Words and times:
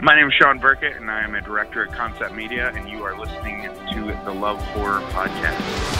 My 0.00 0.14
name 0.14 0.28
is 0.28 0.34
Shawn 0.34 0.60
Burkett, 0.60 0.96
and 0.96 1.10
I 1.10 1.24
am 1.24 1.34
a 1.34 1.40
director 1.40 1.84
at 1.84 1.92
Concept 1.92 2.32
Media, 2.32 2.70
and 2.72 2.88
you 2.88 3.02
are 3.02 3.18
listening 3.18 3.62
to 3.64 4.16
the 4.24 4.32
Love 4.32 4.62
Horror 4.66 5.00
Podcast. 5.10 5.97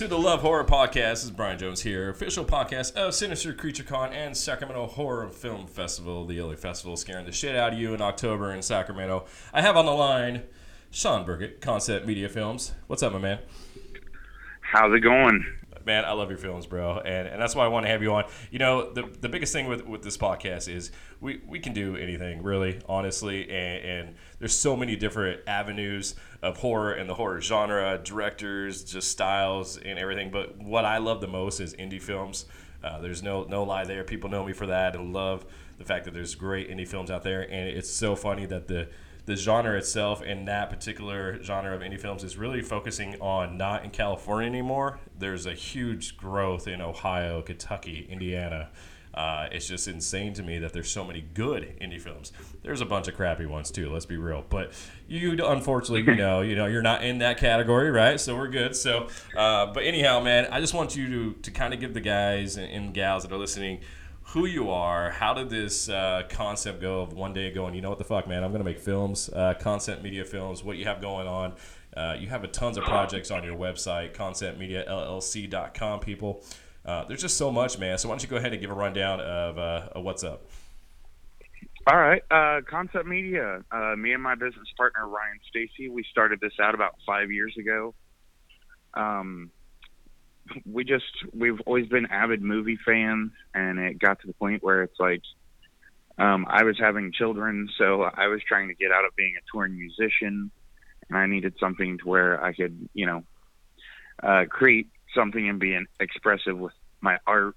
To 0.00 0.08
the 0.08 0.18
Love 0.18 0.40
Horror 0.40 0.64
Podcast. 0.64 0.94
This 0.94 1.24
is 1.24 1.30
Brian 1.30 1.58
Jones 1.58 1.82
here, 1.82 2.08
official 2.08 2.42
podcast 2.42 2.94
of 2.94 3.12
Sinister 3.12 3.52
Creature 3.52 3.82
Con 3.82 4.14
and 4.14 4.34
Sacramento 4.34 4.86
Horror 4.86 5.28
Film 5.28 5.66
Festival, 5.66 6.24
the 6.24 6.40
only 6.40 6.56
festival 6.56 6.96
scaring 6.96 7.26
the 7.26 7.32
shit 7.32 7.54
out 7.54 7.74
of 7.74 7.78
you 7.78 7.92
in 7.92 8.00
October 8.00 8.50
in 8.50 8.62
Sacramento. 8.62 9.26
I 9.52 9.60
have 9.60 9.76
on 9.76 9.84
the 9.84 9.92
line 9.92 10.44
Shawn 10.90 11.26
Burkett, 11.26 11.60
Concept 11.60 12.06
Media 12.06 12.30
Films. 12.30 12.72
What's 12.86 13.02
up, 13.02 13.12
my 13.12 13.18
man? 13.18 13.40
How's 14.62 14.94
it 14.94 15.00
going? 15.00 15.44
Man, 15.84 16.04
I 16.04 16.12
love 16.12 16.30
your 16.30 16.38
films, 16.38 16.66
bro, 16.66 16.98
and, 16.98 17.28
and 17.28 17.40
that's 17.40 17.54
why 17.54 17.64
I 17.64 17.68
want 17.68 17.86
to 17.86 17.90
have 17.90 18.02
you 18.02 18.12
on. 18.12 18.24
You 18.50 18.58
know, 18.58 18.92
the 18.92 19.02
the 19.20 19.28
biggest 19.28 19.52
thing 19.52 19.66
with, 19.66 19.86
with 19.86 20.02
this 20.02 20.16
podcast 20.16 20.72
is 20.72 20.90
we, 21.20 21.40
we 21.46 21.60
can 21.60 21.72
do 21.72 21.96
anything, 21.96 22.42
really, 22.42 22.80
honestly, 22.88 23.48
and, 23.50 23.84
and 23.84 24.14
there's 24.38 24.54
so 24.54 24.76
many 24.76 24.96
different 24.96 25.40
avenues 25.46 26.14
of 26.42 26.58
horror 26.58 26.92
and 26.92 27.08
the 27.08 27.14
horror 27.14 27.40
genre, 27.40 27.98
directors, 28.02 28.84
just 28.84 29.10
styles, 29.10 29.76
and 29.76 29.98
everything. 29.98 30.30
But 30.30 30.56
what 30.58 30.84
I 30.84 30.98
love 30.98 31.20
the 31.20 31.28
most 31.28 31.60
is 31.60 31.74
indie 31.74 32.02
films. 32.02 32.46
Uh, 32.82 32.98
there's 33.00 33.22
no 33.22 33.44
no 33.44 33.62
lie 33.62 33.84
there. 33.84 34.04
People 34.04 34.30
know 34.30 34.44
me 34.44 34.52
for 34.52 34.66
that 34.66 34.96
and 34.96 35.12
love 35.12 35.44
the 35.78 35.84
fact 35.84 36.04
that 36.04 36.14
there's 36.14 36.34
great 36.34 36.70
indie 36.70 36.88
films 36.88 37.10
out 37.10 37.22
there, 37.22 37.42
and 37.42 37.68
it's 37.68 37.90
so 37.90 38.14
funny 38.14 38.46
that 38.46 38.68
the 38.68 38.88
the 39.30 39.36
genre 39.36 39.78
itself 39.78 40.22
and 40.26 40.48
that 40.48 40.70
particular 40.70 41.40
genre 41.40 41.72
of 41.72 41.82
indie 41.82 42.00
films 42.00 42.24
is 42.24 42.36
really 42.36 42.62
focusing 42.62 43.14
on 43.20 43.56
not 43.56 43.84
in 43.84 43.90
California 43.90 44.48
anymore. 44.48 44.98
There's 45.16 45.46
a 45.46 45.52
huge 45.52 46.16
growth 46.16 46.66
in 46.66 46.80
Ohio, 46.80 47.40
Kentucky, 47.40 48.08
Indiana. 48.10 48.70
Uh, 49.14 49.46
it's 49.52 49.68
just 49.68 49.86
insane 49.86 50.32
to 50.32 50.42
me 50.42 50.58
that 50.58 50.72
there's 50.72 50.90
so 50.90 51.04
many 51.04 51.20
good 51.20 51.78
indie 51.80 52.00
films. 52.00 52.32
There's 52.64 52.80
a 52.80 52.84
bunch 52.84 53.06
of 53.06 53.14
crappy 53.14 53.46
ones 53.46 53.70
too. 53.70 53.88
Let's 53.92 54.04
be 54.04 54.16
real. 54.16 54.44
But 54.48 54.72
you, 55.06 55.38
unfortunately, 55.46 56.12
you 56.12 56.18
know, 56.20 56.40
you 56.40 56.56
know, 56.56 56.66
you're 56.66 56.82
not 56.82 57.04
in 57.04 57.18
that 57.18 57.38
category, 57.38 57.92
right? 57.92 58.18
So 58.18 58.36
we're 58.36 58.48
good. 58.48 58.74
So, 58.74 59.06
uh, 59.36 59.66
but 59.66 59.84
anyhow, 59.84 60.18
man, 60.18 60.48
I 60.50 60.58
just 60.58 60.74
want 60.74 60.96
you 60.96 61.08
to 61.08 61.40
to 61.42 61.50
kind 61.52 61.72
of 61.72 61.78
give 61.78 61.94
the 61.94 62.00
guys 62.00 62.56
and, 62.56 62.68
and 62.68 62.92
gals 62.92 63.22
that 63.22 63.32
are 63.32 63.38
listening 63.38 63.80
who 64.32 64.46
you 64.46 64.70
are. 64.70 65.10
How 65.10 65.34
did 65.34 65.50
this 65.50 65.88
uh, 65.88 66.22
concept 66.28 66.80
go 66.80 67.00
of 67.00 67.12
one 67.12 67.32
day 67.32 67.50
going, 67.50 67.74
you 67.74 67.80
know 67.80 67.88
what 67.88 67.98
the 67.98 68.04
fuck, 68.04 68.28
man, 68.28 68.44
I'm 68.44 68.52
going 68.52 68.64
to 68.64 68.70
make 68.70 68.78
films, 68.78 69.28
uh, 69.28 69.54
concept 69.58 70.04
media 70.04 70.24
films, 70.24 70.62
what 70.62 70.76
you 70.76 70.84
have 70.84 71.00
going 71.00 71.26
on. 71.26 71.54
Uh, 71.96 72.16
you 72.18 72.28
have 72.28 72.44
a 72.44 72.48
tons 72.48 72.76
of 72.76 72.84
projects 72.84 73.32
on 73.32 73.42
your 73.42 73.56
website, 73.56 74.14
conceptmediallc.com, 74.14 76.00
people. 76.00 76.44
Uh, 76.86 77.04
there's 77.06 77.20
just 77.20 77.36
so 77.36 77.50
much, 77.50 77.78
man. 77.78 77.98
So 77.98 78.08
why 78.08 78.12
don't 78.12 78.22
you 78.22 78.28
go 78.28 78.36
ahead 78.36 78.52
and 78.52 78.60
give 78.60 78.70
a 78.70 78.74
rundown 78.74 79.20
of, 79.20 79.58
uh, 79.58 79.88
of 79.92 80.04
what's 80.04 80.22
up? 80.22 80.48
All 81.88 81.98
right. 81.98 82.22
Uh, 82.30 82.60
concept 82.70 83.06
Media. 83.06 83.64
me 83.96 84.12
and 84.12 84.22
my 84.22 84.36
business 84.36 84.68
partner, 84.76 85.08
Ryan 85.08 85.40
Stacy, 85.48 85.88
we 85.88 86.04
started 86.08 86.38
this 86.40 86.52
out 86.62 86.76
about 86.76 86.94
five 87.04 87.32
years 87.32 87.56
ago. 87.58 87.94
Um, 88.94 89.50
we 90.64 90.84
just 90.84 91.04
we've 91.32 91.60
always 91.66 91.86
been 91.86 92.06
avid 92.06 92.42
movie 92.42 92.78
fans, 92.84 93.32
and 93.54 93.78
it 93.78 93.98
got 93.98 94.20
to 94.20 94.26
the 94.26 94.32
point 94.34 94.62
where 94.62 94.82
it's 94.82 94.98
like 94.98 95.22
um, 96.18 96.46
I 96.48 96.64
was 96.64 96.78
having 96.78 97.12
children, 97.12 97.68
so 97.78 98.02
I 98.02 98.26
was 98.26 98.40
trying 98.46 98.68
to 98.68 98.74
get 98.74 98.92
out 98.92 99.04
of 99.04 99.14
being 99.16 99.34
a 99.36 99.44
touring 99.50 99.76
musician, 99.76 100.50
and 101.08 101.18
I 101.18 101.26
needed 101.26 101.54
something 101.58 101.98
to 101.98 102.08
where 102.08 102.42
I 102.42 102.52
could, 102.52 102.88
you 102.92 103.06
know, 103.06 103.24
uh, 104.22 104.44
create 104.48 104.88
something 105.14 105.48
and 105.48 105.58
be 105.58 105.74
an 105.74 105.86
expressive 105.98 106.58
with 106.58 106.74
my 107.00 107.18
art, 107.26 107.56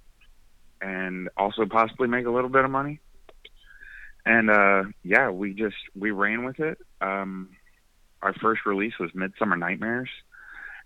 and 0.81 1.29
also 1.37 1.65
possibly 1.65 2.07
make 2.07 2.25
a 2.25 2.31
little 2.31 2.49
bit 2.49 2.65
of 2.65 2.71
money. 2.71 2.99
And 4.25 4.49
uh, 4.49 4.83
yeah, 5.03 5.29
we 5.29 5.53
just 5.53 5.75
we 5.95 6.11
ran 6.11 6.45
with 6.45 6.59
it. 6.59 6.77
Um, 7.01 7.49
our 8.21 8.33
first 8.33 8.65
release 8.65 8.93
was 8.99 9.11
Midsummer 9.13 9.57
Nightmares 9.57 10.09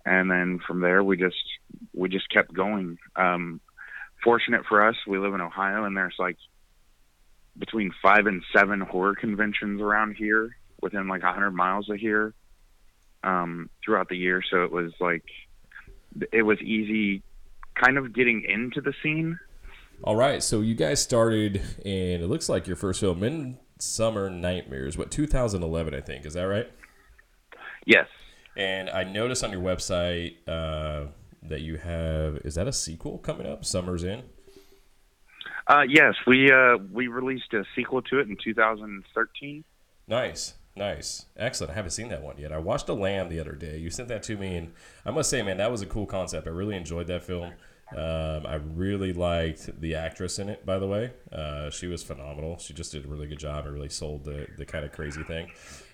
and 0.07 0.31
then 0.31 0.59
from 0.65 0.79
there 0.79 1.03
we 1.03 1.17
just 1.17 1.35
we 1.93 2.09
just 2.09 2.29
kept 2.29 2.53
going. 2.53 2.97
Um, 3.15 3.59
fortunate 4.23 4.65
for 4.67 4.87
us, 4.87 4.95
we 5.05 5.17
live 5.17 5.33
in 5.33 5.41
Ohio, 5.41 5.83
and 5.83 5.95
there's 5.95 6.15
like 6.17 6.37
between 7.57 7.91
five 8.01 8.25
and 8.25 8.41
seven 8.55 8.79
horror 8.79 9.15
conventions 9.15 9.81
around 9.81 10.15
here 10.15 10.55
within 10.81 11.07
like 11.07 11.23
a 11.23 11.33
hundred 11.33 11.51
miles 11.51 11.89
of 11.89 11.97
here 11.97 12.33
um, 13.23 13.69
throughout 13.83 14.09
the 14.09 14.17
year. 14.17 14.41
So 14.49 14.63
it 14.63 14.71
was 14.71 14.93
like 14.99 15.25
it 16.31 16.43
was 16.43 16.59
easy, 16.61 17.21
kind 17.75 17.97
of 17.97 18.13
getting 18.13 18.45
into 18.47 18.79
the 18.79 18.93
scene. 19.03 19.37
All 20.03 20.15
right, 20.15 20.43
so 20.43 20.61
you 20.61 20.75
guys 20.75 21.01
started, 21.01 21.57
and 21.83 22.21
it 22.21 22.27
looks 22.27 22.47
like 22.47 22.67
your 22.67 22.75
first 22.75 22.99
film, 22.99 23.19
Midsummer 23.19 24.29
Nightmares, 24.29 24.95
what 24.95 25.09
2011, 25.09 25.95
I 25.95 26.01
think. 26.01 26.25
Is 26.25 26.35
that 26.35 26.43
right? 26.43 26.71
Yes. 27.85 28.07
And 28.57 28.89
I 28.89 29.03
noticed 29.03 29.43
on 29.43 29.51
your 29.51 29.61
website 29.61 30.35
uh, 30.47 31.11
that 31.43 31.61
you 31.61 31.77
have 31.77 32.37
is 32.43 32.55
that 32.55 32.67
a 32.67 32.73
sequel 32.73 33.19
coming 33.19 33.45
up? 33.45 33.63
Summer's 33.63 34.03
in. 34.03 34.23
Uh, 35.67 35.83
yes, 35.87 36.15
we 36.25 36.51
uh, 36.51 36.77
we 36.91 37.07
released 37.07 37.53
a 37.53 37.63
sequel 37.75 38.01
to 38.01 38.19
it 38.19 38.27
in 38.27 38.35
2013. 38.43 39.63
Nice, 40.07 40.55
nice, 40.75 41.25
excellent. 41.37 41.71
I 41.71 41.75
haven't 41.75 41.91
seen 41.91 42.09
that 42.09 42.23
one 42.23 42.37
yet. 42.39 42.51
I 42.51 42.57
watched 42.57 42.87
The 42.87 42.95
Lamb 42.95 43.29
the 43.29 43.39
other 43.39 43.51
day. 43.51 43.77
You 43.77 43.91
sent 43.91 44.07
that 44.07 44.23
to 44.23 44.37
me, 44.37 44.55
and 44.55 44.73
I 45.05 45.11
must 45.11 45.29
say, 45.29 45.43
man, 45.43 45.57
that 45.57 45.69
was 45.69 45.81
a 45.81 45.85
cool 45.85 46.05
concept. 46.05 46.47
I 46.47 46.51
really 46.51 46.75
enjoyed 46.75 47.07
that 47.07 47.23
film. 47.23 47.51
Um, 47.95 48.45
I 48.45 48.55
really 48.55 49.13
liked 49.13 49.79
the 49.79 49.95
actress 49.95 50.39
in 50.39 50.49
it. 50.49 50.65
By 50.65 50.79
the 50.79 50.87
way, 50.87 51.11
uh, 51.31 51.69
she 51.69 51.87
was 51.87 52.01
phenomenal. 52.01 52.57
She 52.57 52.73
just 52.73 52.91
did 52.91 53.05
a 53.05 53.07
really 53.07 53.27
good 53.27 53.39
job. 53.39 53.65
and 53.65 53.73
really 53.73 53.89
sold 53.89 54.23
the 54.23 54.47
the 54.57 54.65
kind 54.65 54.83
of 54.83 54.91
crazy 54.93 55.23
thing. 55.23 55.51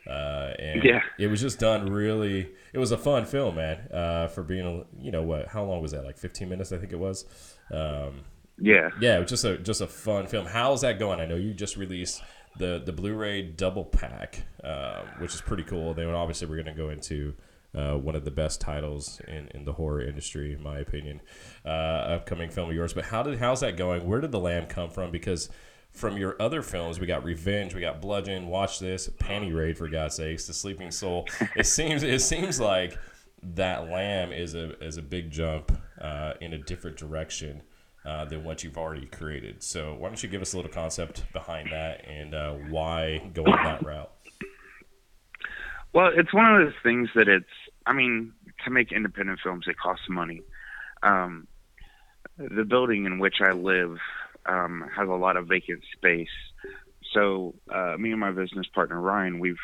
Uh, 0.08 0.52
and 0.60 0.84
yeah. 0.84 1.02
it 1.18 1.28
was 1.28 1.42
just 1.42 1.60
done 1.60 1.92
really. 1.92 2.50
It 2.74 2.78
was 2.78 2.92
a 2.92 2.98
fun 2.98 3.26
film, 3.26 3.56
man. 3.56 3.78
Uh, 3.92 4.28
for 4.28 4.44
being, 4.44 4.86
you 5.00 5.12
know, 5.12 5.24
what? 5.24 5.48
How 5.48 5.64
long 5.64 5.82
was 5.82 5.92
that? 5.92 6.04
Like 6.04 6.18
15 6.18 6.50
minutes, 6.50 6.72
I 6.72 6.78
think 6.78 6.92
it 6.92 7.00
was. 7.00 7.26
Um, 7.72 8.22
yeah, 8.60 8.90
yeah, 9.00 9.18
it 9.18 9.22
was 9.22 9.30
just 9.30 9.46
a 9.46 9.58
just 9.58 9.82
a 9.82 9.88
fun 9.88 10.28
film. 10.28 10.46
How's 10.46 10.82
that 10.82 11.00
going? 11.00 11.20
I 11.20 11.26
know 11.26 11.36
you 11.36 11.54
just 11.54 11.78
released 11.78 12.22
the 12.58 12.82
the 12.86 12.92
Blu-ray 12.92 13.44
double 13.44 13.86
pack, 13.86 14.46
uh, 14.64 15.04
which 15.20 15.34
is 15.34 15.42
pretty 15.42 15.64
cool. 15.64 15.94
Then 15.94 16.08
obviously 16.10 16.48
we're 16.48 16.62
going 16.62 16.76
to 16.76 16.82
go 16.82 16.90
into. 16.90 17.34
Uh, 17.76 17.98
one 17.98 18.16
of 18.16 18.24
the 18.24 18.30
best 18.30 18.62
titles 18.62 19.20
in, 19.28 19.48
in 19.56 19.66
the 19.66 19.74
horror 19.74 20.00
industry, 20.00 20.54
in 20.54 20.62
my 20.62 20.78
opinion. 20.78 21.20
Uh, 21.66 21.70
upcoming 21.70 22.48
film 22.48 22.70
of 22.70 22.76
yours, 22.76 22.94
but 22.94 23.04
how 23.04 23.24
did 23.24 23.40
how's 23.40 23.62
that 23.62 23.76
going? 23.78 24.06
Where 24.08 24.22
did 24.22 24.32
the 24.32 24.40
lamb 24.40 24.68
come 24.68 24.92
from? 24.92 25.10
Because 25.10 25.50
from 25.94 26.18
your 26.18 26.36
other 26.42 26.62
films. 26.62 27.00
We 27.00 27.08
got 27.08 27.24
Revenge, 27.24 27.74
we 27.74 27.82
got 27.82 28.02
Bludgeon, 28.02 28.48
Watch 28.48 28.80
This, 28.80 29.08
Panty 29.08 29.56
Raid 29.56 29.78
for 29.78 29.88
God's 29.88 30.16
sakes, 30.16 30.48
The 30.48 30.54
Sleeping 30.54 30.92
Soul. 30.92 31.28
It 31.56 31.66
seems 31.68 32.04
it 32.04 32.22
seems 32.22 32.60
like 32.60 32.98
that 33.42 33.90
Lamb 33.90 34.32
is 34.32 34.56
a 34.56 34.78
is 34.84 34.98
a 34.98 35.02
big 35.02 35.30
jump 35.30 35.72
uh, 36.02 36.34
in 36.42 36.54
a 36.54 36.58
different 36.58 36.98
direction 36.98 37.62
uh, 38.06 38.26
than 38.26 38.44
what 38.44 38.64
you've 38.64 38.78
already 38.78 39.06
created. 39.06 39.64
So 39.64 39.96
why 39.96 40.08
don't 40.10 40.22
you 40.22 40.30
give 40.30 40.42
us 40.42 40.54
a 40.54 40.58
little 40.58 40.72
concept 40.72 41.32
behind 41.32 41.72
that 41.72 42.06
and 42.08 42.34
uh, 42.34 42.54
why 42.70 43.32
go 43.34 43.44
on 43.44 43.64
that 43.64 43.86
route? 43.86 44.12
Well, 45.94 46.12
it's 46.16 46.34
one 46.34 46.54
of 46.54 46.66
those 46.66 46.76
things 46.82 47.10
that 47.16 47.28
it's. 47.28 47.46
I 47.86 47.94
mean, 47.94 48.34
to 48.66 48.72
make 48.72 48.92
independent 48.92 49.40
films, 49.44 49.66
it 49.68 49.78
costs 49.78 50.06
money. 50.10 50.42
Um, 51.04 51.48
the 52.38 52.64
building 52.64 53.06
in 53.06 53.20
which 53.20 53.36
I 53.42 53.52
live 53.52 53.98
um, 54.46 54.90
has 54.96 55.08
a 55.08 55.14
lot 55.14 55.38
of 55.38 55.48
vacant 55.48 55.84
space. 55.96 56.28
So 57.14 57.56
uh, 57.74 57.96
me 57.98 58.12
and 58.12 58.20
my 58.20 58.32
business 58.32 58.68
partner 58.74 59.00
Ryan, 59.00 59.40
we've 59.40 59.56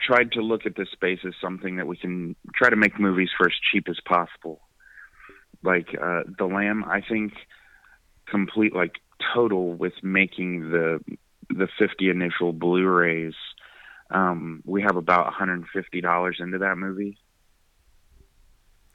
tried 0.00 0.32
to 0.32 0.40
look 0.40 0.66
at 0.66 0.76
this 0.76 0.88
space 0.92 1.20
as 1.26 1.34
something 1.40 1.76
that 1.76 1.86
we 1.86 1.96
can 1.96 2.36
try 2.54 2.70
to 2.70 2.76
make 2.76 2.98
movies 2.98 3.30
for 3.36 3.46
as 3.46 3.54
cheap 3.72 3.88
as 3.88 3.98
possible. 4.04 4.60
Like 5.62 5.88
uh, 5.94 6.22
the 6.38 6.46
Lamb, 6.46 6.84
I 6.84 7.00
think 7.00 7.32
complete 8.26 8.74
like 8.74 8.92
total 9.34 9.74
with 9.74 9.94
making 10.02 10.70
the 10.70 11.00
the 11.50 11.68
50 11.78 12.10
initial 12.10 12.52
Blu-rays. 12.52 13.34
Um, 14.10 14.62
we 14.64 14.82
have 14.82 14.96
about 14.96 15.32
$150 15.32 16.40
into 16.40 16.58
that 16.58 16.76
movie. 16.76 17.18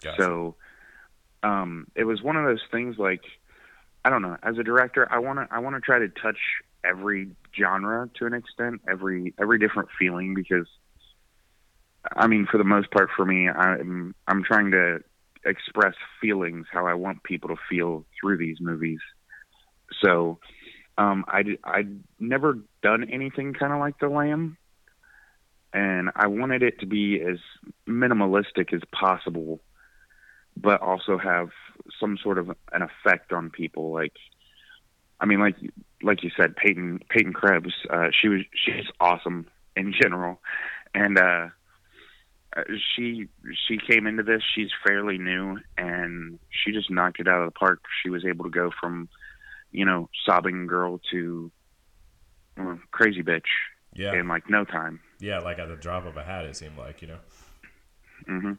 Gotcha. 0.04 0.22
So 0.22 0.56
um, 1.42 1.88
it 1.96 2.04
was 2.04 2.22
one 2.22 2.36
of 2.36 2.46
those 2.46 2.62
things 2.72 2.98
like 2.98 3.22
I 4.06 4.10
don't 4.10 4.22
know. 4.22 4.38
As 4.44 4.58
a 4.58 4.64
director, 4.64 5.08
I 5.12 5.20
want 5.20 5.40
to 5.40 5.48
I 5.54 5.60
want 5.60 5.76
to 5.76 5.82
try 5.82 6.00
to 6.00 6.10
touch 6.10 6.38
every 6.84 7.30
genre 7.58 8.10
to 8.20 8.26
an 8.26 8.34
extent, 8.34 8.82
every 8.90 9.34
every 9.40 9.60
different 9.60 9.90
feeling 9.98 10.34
because 10.34 10.68
I 12.12 12.28
mean, 12.28 12.48
for 12.52 12.58
the 12.58 12.64
most 12.64 12.92
part, 12.92 13.10
for 13.16 13.26
me, 13.26 13.50
I'm 13.50 14.14
I'm 14.28 14.44
trying 14.44 14.72
to 14.72 15.00
express 15.46 15.96
feelings 16.22 16.66
how 16.72 16.88
I 16.88 16.94
want 16.94 17.24
people 17.24 17.50
to 17.50 17.56
feel 17.70 18.06
through 18.20 18.38
these 18.38 18.58
movies. 18.60 19.00
So 20.02 20.40
um, 20.98 21.26
I 21.28 21.44
I'd 21.64 22.04
never 22.20 22.60
done 22.82 23.10
anything 23.10 23.54
kind 23.54 23.72
of 23.72 23.80
like 23.80 24.00
The 24.00 24.10
Lamb, 24.10 24.58
and 25.74 26.10
I 26.16 26.28
wanted 26.28 26.62
it 26.62 26.80
to 26.82 26.86
be 26.86 27.22
as 27.22 27.38
minimalistic 27.88 28.74
as 28.74 28.82
possible, 28.92 29.62
but 30.58 30.82
also 30.82 31.18
have 31.18 31.50
some 32.00 32.18
sort 32.22 32.38
of 32.38 32.50
an 32.72 32.82
effect 32.82 33.34
on 33.34 33.50
people. 33.50 33.92
Like, 33.92 34.14
I 35.20 35.26
mean, 35.26 35.40
like 35.40 35.56
like 36.02 36.24
you 36.24 36.32
said, 36.38 36.56
Peyton 36.56 37.00
Peyton 37.10 37.34
Krebs, 37.34 37.74
uh, 37.90 38.08
she 38.20 38.28
was 38.28 38.42
she's 38.54 38.86
awesome 39.00 39.48
in 39.76 39.94
general, 40.00 40.42
and 40.94 41.18
uh, 41.18 41.48
she 42.96 43.28
she 43.68 43.78
came 43.78 44.08
into 44.08 44.24
this. 44.24 44.42
She's 44.56 44.70
fairly 44.86 45.18
new, 45.18 45.60
and 45.78 46.40
she 46.50 46.72
just 46.72 46.92
knocked 46.92 47.20
it 47.20 47.28
out 47.28 47.42
of 47.42 47.48
the 47.54 47.58
park. 47.58 47.82
She 48.02 48.10
was 48.10 48.26
able 48.26 48.46
to 48.46 48.52
go 48.52 48.72
from, 48.80 49.10
you 49.72 49.86
know, 49.86 50.10
sobbing 50.26 50.68
girl 50.68 51.00
to 51.12 51.52
uh, 52.60 52.76
crazy 52.92 53.24
bitch 53.24 53.42
yeah, 53.96 54.14
in 54.14 54.28
like 54.28 54.50
no 54.50 54.66
time. 54.66 55.00
yeah, 55.20 55.40
like 55.40 55.60
at 55.60 55.68
the 55.68 55.76
drop 55.76 56.06
of 56.06 56.18
a 56.18 56.24
hat, 56.24 56.46
it 56.46 56.56
seemed 56.56 56.78
like 56.78 57.02
you 57.02 57.08
know. 57.10 57.20
hmm 58.26 58.54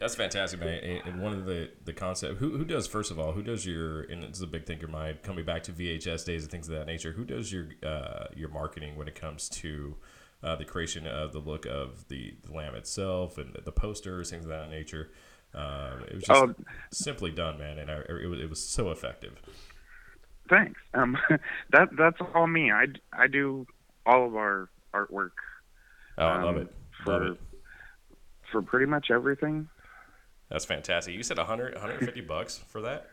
That's 0.00 0.14
fantastic, 0.14 0.58
man. 0.60 1.00
And, 1.04 1.22
one 1.22 1.34
of 1.34 1.44
the 1.44 1.70
the 1.84 1.92
concept 1.92 2.38
who 2.38 2.56
who 2.56 2.64
does 2.64 2.86
first 2.86 3.10
of 3.10 3.18
all 3.18 3.32
who 3.32 3.42
does 3.42 3.66
your 3.66 4.02
and 4.04 4.24
it's 4.24 4.40
a 4.40 4.46
big 4.46 4.64
thinker 4.64 4.88
mind 4.88 5.22
coming 5.22 5.44
back 5.44 5.62
to 5.64 5.72
VHS 5.72 6.24
days 6.24 6.42
and 6.42 6.50
things 6.50 6.68
of 6.68 6.74
that 6.74 6.86
nature. 6.86 7.12
Who 7.12 7.24
does 7.24 7.52
your 7.52 7.68
uh, 7.84 8.26
your 8.34 8.48
marketing 8.48 8.96
when 8.96 9.08
it 9.08 9.14
comes 9.14 9.48
to 9.50 9.96
uh, 10.42 10.56
the 10.56 10.64
creation 10.64 11.06
of 11.06 11.32
the 11.34 11.38
look 11.38 11.66
of 11.66 12.08
the, 12.08 12.34
the 12.44 12.52
lamb 12.52 12.74
itself 12.74 13.36
and 13.36 13.54
the 13.62 13.72
posters, 13.72 14.30
things 14.30 14.44
of 14.44 14.48
that 14.50 14.70
nature. 14.70 15.10
Um, 15.52 16.02
it 16.08 16.14
was 16.14 16.24
just 16.24 16.30
Oh. 16.42 16.54
simply 16.92 17.30
done, 17.30 17.58
man, 17.58 17.78
and 17.78 17.90
I, 17.90 17.96
it 18.08 18.26
was 18.28 18.40
it 18.40 18.48
was 18.48 18.66
so 18.66 18.90
effective. 18.90 19.42
Thanks. 20.48 20.80
Um, 20.94 21.18
that 21.72 21.88
that's 21.98 22.16
all 22.34 22.46
me. 22.46 22.72
I 22.72 22.86
I 23.12 23.26
do 23.26 23.66
all 24.06 24.26
of 24.26 24.34
our 24.34 24.70
artwork 24.94 25.32
Oh, 26.16 26.24
I 26.26 26.42
love 26.42 26.56
Um, 26.56 26.62
it. 26.62 26.74
for 27.04 27.12
Love 27.12 27.22
it. 27.32 27.40
for 28.50 28.62
pretty 28.62 28.86
much 28.86 29.10
everything. 29.10 29.68
That's 30.50 30.64
fantastic. 30.64 31.14
You 31.14 31.22
said 31.22 31.38
100, 31.38 31.74
150 31.74 32.20
bucks 32.22 32.58
for 32.68 32.82
that? 32.82 33.08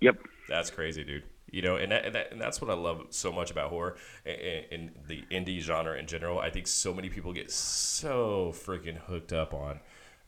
Yep. 0.00 0.18
That's 0.48 0.70
crazy, 0.70 1.04
dude. 1.04 1.22
You 1.50 1.62
know, 1.62 1.76
and 1.76 1.92
that, 1.92 2.04
and, 2.04 2.14
that, 2.14 2.32
and 2.32 2.40
that's 2.40 2.60
what 2.60 2.70
I 2.70 2.74
love 2.74 3.06
so 3.10 3.32
much 3.32 3.50
about 3.50 3.70
horror 3.70 3.96
and, 4.26 4.66
and 4.70 4.90
the 5.06 5.24
indie 5.30 5.60
genre 5.60 5.96
in 5.96 6.06
general. 6.06 6.38
I 6.38 6.50
think 6.50 6.66
so 6.66 6.92
many 6.92 7.08
people 7.08 7.32
get 7.32 7.50
so 7.50 8.52
freaking 8.54 8.98
hooked 8.98 9.32
up 9.32 9.54
on, 9.54 9.80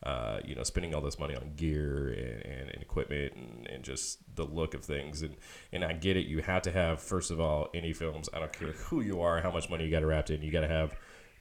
uh, 0.03 0.39
you 0.45 0.55
know, 0.55 0.63
spending 0.63 0.95
all 0.95 1.03
this 1.03 1.19
money 1.19 1.35
on 1.35 1.53
gear 1.57 2.09
and, 2.09 2.71
and, 2.71 2.83
equipment 2.83 3.35
and, 3.35 3.67
and 3.67 3.85
just 3.85 4.19
the 4.35 4.45
look 4.45 4.73
of 4.73 4.83
things. 4.83 5.21
And, 5.21 5.37
and 5.73 5.85
I 5.85 5.93
get 5.93 6.17
it. 6.17 6.27
You 6.27 6.41
have 6.41 6.63
to 6.63 6.73
have, 6.73 7.03
first 7.03 7.31
of 7.31 7.39
all, 7.39 7.69
indie 7.75 7.95
films. 7.95 8.31
I 8.33 8.39
don't 8.39 8.53
care 8.53 8.73
who 8.73 9.03
you 9.03 9.21
are, 9.21 9.43
how 9.43 9.51
much 9.51 9.69
money 9.69 9.85
you 9.85 9.91
got 9.91 10.01
to 10.01 10.07
wrap 10.07 10.31
in. 10.31 10.41
You 10.43 10.51
got 10.51 10.63
to 10.63 10.69
have 10.69 10.95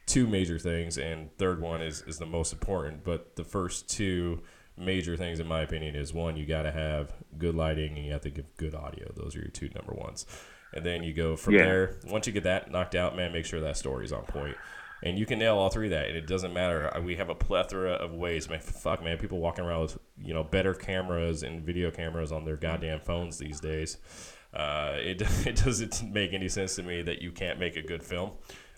two 0.08 0.28
major 0.28 0.60
things, 0.60 0.98
and 0.98 1.30
third 1.38 1.62
one 1.62 1.82
is, 1.82 2.02
is 2.02 2.18
the 2.18 2.26
most 2.26 2.52
important. 2.52 3.06
But 3.06 3.38
the 3.38 3.46
first 3.46 3.88
two 3.88 4.42
major 4.80 5.18
things, 5.18 5.40
in 5.40 5.48
my 5.48 5.62
opinion, 5.62 5.96
is 5.96 6.14
one, 6.14 6.38
you 6.38 6.46
got 6.46 6.64
to 6.64 6.72
have 6.72 7.14
good 7.38 7.56
lighting 7.56 7.96
and 7.98 8.06
you 8.06 8.12
have 8.14 8.22
to 8.22 8.30
give 8.30 8.46
good 8.58 8.74
audio. 8.74 9.12
Those 9.16 9.36
are 9.36 9.40
your 9.40 9.50
two 9.50 9.70
number 9.76 9.94
ones. 9.94 10.26
And 10.74 10.86
then 10.86 11.04
you 11.04 11.14
go 11.14 11.36
from 11.36 11.56
Yeah. 11.56 11.64
there. 11.66 11.96
Once 12.06 12.28
you 12.28 12.34
get 12.34 12.44
that 12.44 12.72
knocked 12.72 12.96
out, 12.96 13.16
man, 13.16 13.34
make 13.34 13.46
sure 13.46 13.60
that 13.62 13.76
story's 13.78 14.12
on 14.12 14.24
point. 14.24 14.56
And 15.02 15.18
you 15.18 15.26
can 15.26 15.40
nail 15.40 15.58
all 15.58 15.70
three 15.70 15.88
of 15.88 15.92
that, 15.92 16.10
and 16.10 16.18
it 16.18 16.28
doesn't 16.28 16.54
matter. 16.54 16.92
We 17.04 17.16
have 17.16 17.30
a 17.30 17.36
plethora 17.36 17.94
of 17.94 18.14
ways, 18.14 18.50
man. 18.50 18.60
Fuck, 18.60 19.02
man. 19.02 19.18
People 19.18 19.40
walking 19.40 19.64
around 19.64 19.82
with 19.84 19.98
you 20.22 20.34
know 20.34 20.44
better 20.44 20.74
cameras 20.74 21.42
and 21.42 21.64
video 21.64 21.90
cameras 21.90 22.34
on 22.34 22.44
their 22.44 22.58
goddamn 22.58 23.00
phones 23.00 23.38
these 23.38 23.62
days. 23.62 23.98
Uh, 24.54 24.96
it 24.98 25.22
it 25.48 25.56
doesn't 25.56 26.04
make 26.12 26.34
any 26.34 26.50
sense 26.50 26.76
to 26.76 26.84
me 26.84 27.02
that 27.04 27.22
you 27.22 27.32
can't 27.32 27.60
make 27.60 27.78
a 27.78 27.82
good 27.82 28.04
film 28.04 28.32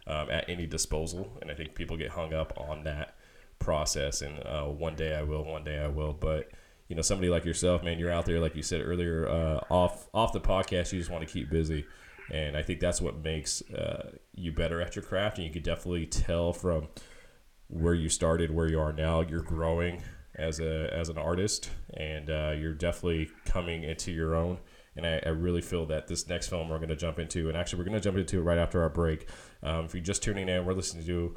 um, 0.06 0.30
at 0.30 0.48
any 0.48 0.68
disposal, 0.68 1.40
and 1.42 1.50
I 1.50 1.56
think 1.56 1.74
people 1.74 1.98
get 1.98 2.12
hung 2.12 2.36
up 2.36 2.54
on 2.56 2.84
that 2.84 3.16
process. 3.62 4.22
And 4.22 4.40
uh, 4.46 4.66
one 4.66 4.96
day 4.96 5.16
I 5.16 5.24
will, 5.24 5.46
one 5.46 5.64
day 5.64 5.80
I 5.80 5.88
will. 5.88 6.14
But 6.14 6.52
you 6.92 6.96
know, 6.96 7.02
somebody 7.02 7.30
like 7.30 7.46
yourself, 7.46 7.84
man, 7.84 7.98
you're 8.00 8.12
out 8.12 8.26
there, 8.26 8.42
like 8.42 8.54
you 8.54 8.64
said 8.64 8.82
earlier, 8.84 9.26
uh, 9.30 9.62
off 9.74 10.10
off 10.14 10.34
the 10.34 10.42
podcast. 10.42 10.92
You 10.92 11.00
just 11.00 11.10
want 11.10 11.26
to 11.26 11.32
keep 11.32 11.50
busy, 11.50 11.86
and 12.30 12.58
I 12.58 12.64
think 12.64 12.82
that's 12.82 13.02
what 13.02 13.24
makes 13.24 13.62
uh, 13.72 14.12
you 14.36 14.52
better 14.52 14.82
at 14.82 14.98
your 14.98 15.04
craft. 15.04 15.38
And 15.38 15.48
you 15.48 15.54
could 15.54 15.64
definitely 15.64 16.06
tell 16.06 16.52
from 16.52 16.90
where 17.70 17.94
you 17.94 18.10
started, 18.10 18.52
where 18.52 18.68
you 18.68 18.78
are 18.78 18.92
now. 18.92 19.22
You're 19.22 19.40
growing 19.40 20.04
as 20.36 20.60
a 20.60 20.94
as 20.94 21.08
an 21.08 21.18
artist, 21.18 21.70
and 21.94 22.30
uh, 22.30 22.54
you're 22.58 22.74
definitely 22.74 23.30
coming 23.46 23.84
into 23.84 24.12
your 24.12 24.36
own. 24.36 24.58
And 24.98 25.06
I, 25.06 25.22
I 25.26 25.30
really 25.30 25.62
feel 25.62 25.86
that 25.86 26.08
this 26.08 26.28
next 26.28 26.50
film 26.50 26.68
we're 26.68 26.76
going 26.78 26.90
to 26.90 26.98
jump 26.98 27.20
into, 27.20 27.48
and 27.48 27.58
actually 27.58 27.80
we're 27.80 27.86
going 27.86 27.98
to 27.98 28.04
jump 28.04 28.18
into 28.18 28.40
it 28.40 28.44
right 28.44 28.58
after 28.58 28.82
our 28.82 28.90
break. 28.90 29.30
Um, 29.64 29.86
if 29.86 29.94
you're 29.94 30.04
just 30.04 30.24
tuning 30.24 30.50
in, 30.50 30.66
we're 30.66 30.74
listening 30.74 31.06
to 31.06 31.36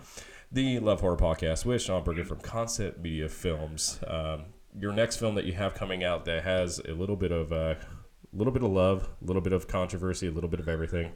the 0.55 0.79
Love 0.79 1.01
Horror 1.01 1.17
Podcast 1.17 1.65
with 1.65 1.83
Shawn 1.83 2.05
Berger 2.05 2.25
from 2.25 2.39
Concept 2.39 3.01
Media 3.01 3.29
Films. 3.29 3.99
Um, 4.07 4.45
your 4.79 4.93
next 4.93 5.17
film 5.17 5.35
that 5.35 5.47
you 5.47 5.53
have 5.53 5.75
coming 5.75 6.05
out 6.05 6.25
that 6.27 6.45
has 6.45 6.79
a 6.79 6.93
little 6.93 7.17
bit 7.17 7.33
of 7.33 7.53
uh, 7.53 7.75
a 7.75 8.37
little 8.37 8.53
bit 8.53 8.63
of 8.63 8.71
love, 8.71 9.09
a 9.21 9.25
little 9.27 9.43
bit 9.43 9.53
of 9.53 9.67
controversy, 9.67 10.29
a 10.29 10.31
little 10.31 10.49
bit 10.49 10.61
of 10.61 10.69
everything. 10.69 11.11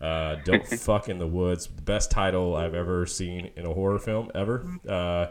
Uh, 0.00 0.36
Don't 0.44 0.66
fuck 0.80 1.08
in 1.08 1.18
the 1.18 1.26
woods. 1.26 1.68
The 1.68 1.82
best 1.82 2.10
title 2.10 2.56
I've 2.56 2.74
ever 2.74 3.06
seen 3.06 3.52
in 3.54 3.64
a 3.64 3.72
horror 3.72 4.00
film 4.00 4.32
ever. 4.34 4.66
Uh, 4.88 5.26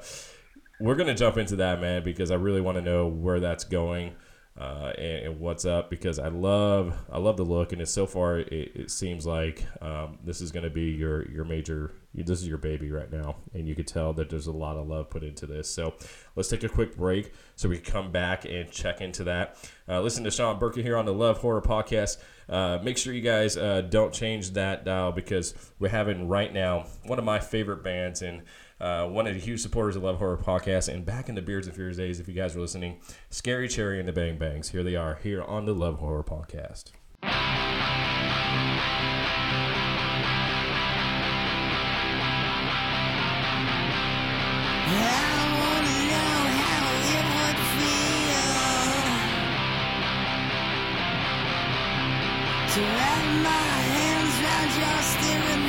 we're 0.79 0.95
gonna 0.95 1.13
jump 1.13 1.35
into 1.35 1.57
that, 1.57 1.81
man, 1.81 2.01
because 2.01 2.31
I 2.31 2.35
really 2.35 2.62
want 2.62 2.77
to 2.77 2.81
know 2.81 3.07
where 3.07 3.41
that's 3.41 3.65
going 3.65 4.15
uh, 4.59 4.91
and, 4.97 5.25
and 5.25 5.39
what's 5.39 5.65
up. 5.65 5.89
Because 5.89 6.19
I 6.19 6.27
love, 6.27 6.95
I 7.11 7.17
love 7.17 7.38
the 7.38 7.45
look, 7.45 7.71
and 7.71 7.81
it's 7.81 7.94
so 7.94 8.06
far 8.06 8.39
it, 8.39 8.71
it 8.75 8.91
seems 8.91 9.25
like 9.25 9.65
um, 9.81 10.19
this 10.23 10.41
is 10.41 10.51
gonna 10.51 10.69
be 10.69 10.91
your 10.91 11.29
your 11.31 11.45
major. 11.45 11.94
This 12.13 12.41
is 12.41 12.48
your 12.48 12.57
baby 12.57 12.91
right 12.91 13.12
now, 13.12 13.36
and 13.53 13.67
you 13.67 13.75
can 13.75 13.86
tell 13.86 14.13
that 14.13 14.31
there's 14.31 14.48
a 14.48 14.51
lot 14.51 14.77
of 14.77 14.88
love 14.88 15.12
put 15.12 15.24
into 15.24 15.45
this. 15.45 15.69
So 15.69 15.93
let's 16.36 16.50
take 16.50 16.63
a 16.63 16.69
quick 16.69 16.98
break 16.98 17.34
so 17.55 17.69
we 17.69 17.77
can 17.77 17.91
come 17.91 18.12
back 18.12 18.45
and 18.45 18.69
check 18.72 19.00
into 19.00 19.24
that. 19.25 19.57
Uh, 19.88 20.01
listen 20.01 20.24
to 20.24 20.31
Shawn 20.31 20.57
Burke 20.57 20.75
here 20.75 20.98
on 20.98 21.05
the 21.05 21.13
Love 21.13 21.38
Horror 21.38 21.62
Podcast. 21.62 22.17
Uh, 22.50 22.79
make 22.81 22.98
sure 22.98 23.13
you 23.13 23.22
guys 23.22 23.57
uh, 23.57 23.81
don't 23.81 24.12
change 24.12 24.51
that 24.51 24.84
dial 24.84 25.12
because 25.12 25.53
we're 25.77 25.89
having 25.89 26.27
right 26.27 26.51
now 26.51 26.88
one 27.05 27.19
of 27.19 27.25
my 27.25 27.39
favorite 27.39 27.84
bands 27.84 28.24
and 28.24 28.41
uh, 28.79 29.05
one 29.07 29.27
of 29.27 29.33
the 29.33 29.39
huge 29.39 29.62
supporters 29.62 29.95
of 29.95 30.03
Love 30.03 30.17
Horror 30.17 30.38
Podcast 30.38 30.91
and 30.93 31.05
back 31.05 31.29
in 31.29 31.36
the 31.36 31.41
Beards 31.41 31.67
and 31.67 31.75
Fears 31.75 31.98
days, 31.98 32.19
if 32.19 32.27
you 32.27 32.33
guys 32.33 32.55
are 32.55 32.62
listening, 32.62 33.00
Scary 33.29 33.67
Cherry 33.67 34.00
and 34.00 34.07
the 34.07 34.13
Bang 34.13 34.38
Bangs. 34.38 34.69
Here 34.69 34.83
they 34.83 34.95
are, 34.95 35.19
here 35.21 35.41
on 35.41 35.65
the 35.65 35.74
Love 35.74 36.00
Horror 36.00 36.24
Podcast. 36.24 36.91
To 52.69 52.81
my 52.81 53.50
hands 53.50 54.36
round 54.43 54.71
your 54.77 55.01
steering 55.01 55.68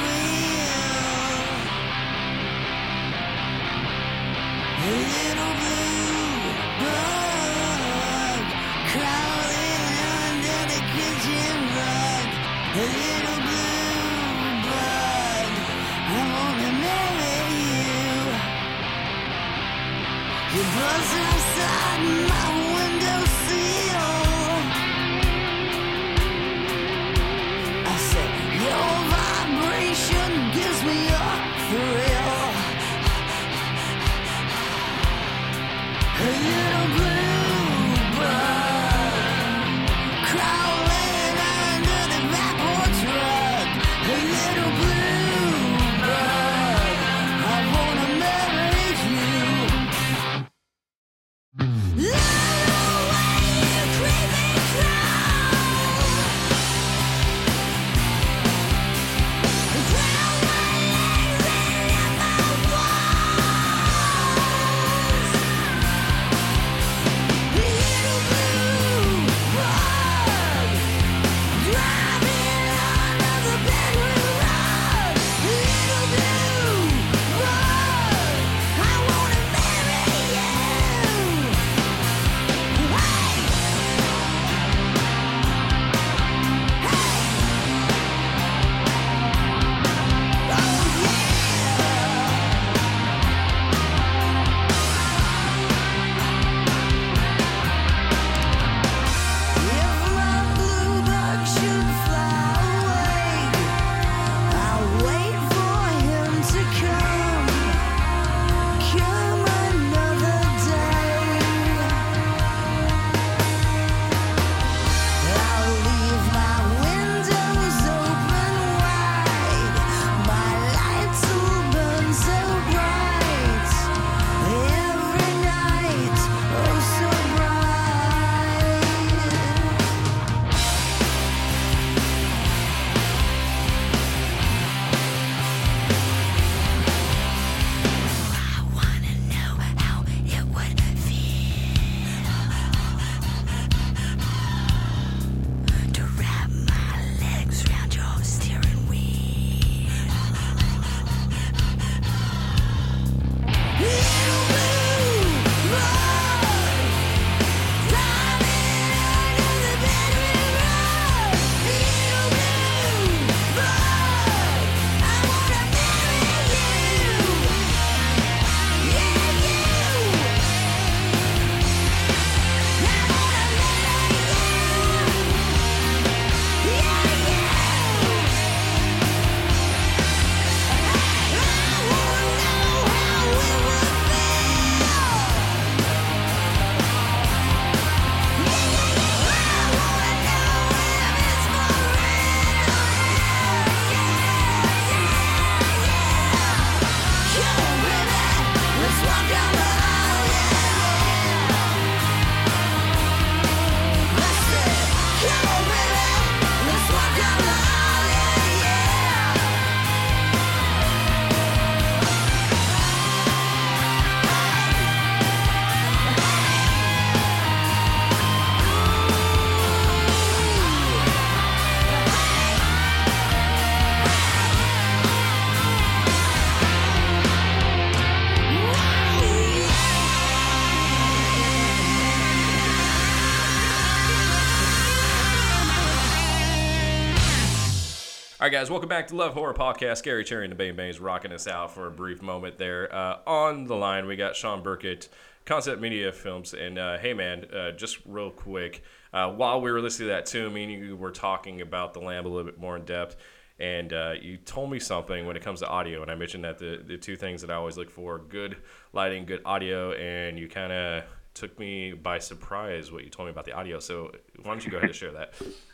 All 238.41 238.47
right, 238.47 238.53
guys, 238.53 238.71
welcome 238.71 238.89
back 238.89 239.07
to 239.09 239.17
Love 239.17 239.35
Horror 239.35 239.53
Podcast. 239.53 239.99
Scary 239.99 240.25
Cherry 240.25 240.47
and 240.47 240.53
the 240.53 240.57
Bang 240.57 240.75
Bangs 240.75 240.99
rocking 240.99 241.31
us 241.31 241.47
out 241.47 241.75
for 241.75 241.87
a 241.87 241.91
brief 241.91 242.23
moment 242.23 242.57
there. 242.57 242.91
Uh, 242.91 243.19
on 243.27 243.67
the 243.67 243.77
line, 243.77 244.07
we 244.07 244.17
got 244.17 244.35
Shawn 244.35 244.63
Burkett, 244.63 245.11
Concept 245.45 245.79
Media 245.79 246.11
Films. 246.11 246.55
And 246.55 246.79
uh, 246.79 246.97
hey, 246.97 247.13
man, 247.13 247.45
uh, 247.55 247.73
just 247.73 247.99
real 248.07 248.31
quick, 248.31 248.83
uh, 249.13 249.31
while 249.31 249.61
we 249.61 249.71
were 249.71 249.83
listening 249.83 250.09
to 250.09 250.15
that 250.15 250.25
tune, 250.25 250.55
me 250.55 250.65
and 250.65 250.73
you 250.73 250.97
were 250.97 251.11
talking 251.11 251.61
about 251.61 251.93
the 251.93 252.01
Lamb 252.01 252.25
a 252.25 252.31
little 252.31 252.51
bit 252.51 252.59
more 252.59 252.77
in 252.77 252.87
depth. 252.87 253.17
And 253.59 253.93
uh, 253.93 254.15
you 254.19 254.39
told 254.39 254.71
me 254.71 254.81
something 254.81 255.27
when 255.27 255.37
it 255.37 255.43
comes 255.43 255.61
to 255.61 255.69
audio, 255.69 256.01
and 256.01 256.11
I 256.11 256.15
mentioned 256.15 256.45
that 256.45 256.57
the, 256.57 256.83
the 256.83 256.97
two 256.97 257.17
things 257.17 257.43
that 257.43 257.51
I 257.51 257.57
always 257.57 257.77
look 257.77 257.91
for 257.91 258.21
good 258.21 258.57
lighting, 258.95 259.27
good 259.27 259.43
audio, 259.45 259.93
and 259.93 260.39
you 260.39 260.49
kind 260.49 260.73
of 260.73 261.05
took 261.35 261.59
me 261.59 261.93
by 261.93 262.19
surprise 262.19 262.91
what 262.91 263.05
you 263.05 263.11
told 263.11 263.27
me 263.27 263.33
about 263.33 263.45
the 263.45 263.53
audio. 263.53 263.81
So 263.81 264.13
why 264.43 264.53
don't 264.53 264.65
you 264.65 264.71
go 264.71 264.79
ahead 264.79 264.89
and 264.89 264.97
share 264.97 265.13
that? 265.13 265.35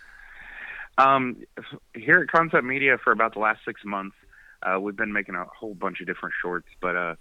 Um, 0.99 1.43
here 1.95 2.21
at 2.23 2.29
Concept 2.29 2.65
Media 2.65 2.97
for 3.03 3.13
about 3.13 3.35
the 3.35 3.41
last 3.41 3.61
six 3.65 3.83
months, 3.85 4.17
uh, 4.63 4.81
we've 4.81 4.97
been 4.97 5.13
making 5.13 5.35
a 5.35 5.45
whole 5.45 5.75
bunch 5.75 6.01
of 6.01 6.07
different 6.07 6.35
shorts, 6.41 6.69
but 6.81 6.97
uh, 6.97 7.15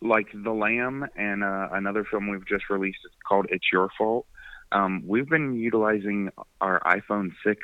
like 0.00 0.28
The 0.32 0.52
Lamb 0.52 1.06
and 1.16 1.42
uh, 1.42 1.68
another 1.72 2.04
film 2.04 2.28
we've 2.28 2.46
just 2.46 2.70
released 2.70 2.98
it's 3.04 3.14
called 3.26 3.46
It's 3.50 3.66
Your 3.72 3.88
Fault. 3.98 4.26
Um, 4.70 5.02
we've 5.06 5.28
been 5.28 5.54
utilizing 5.54 6.30
our 6.60 6.80
iPhone 6.80 7.30
6 7.44 7.60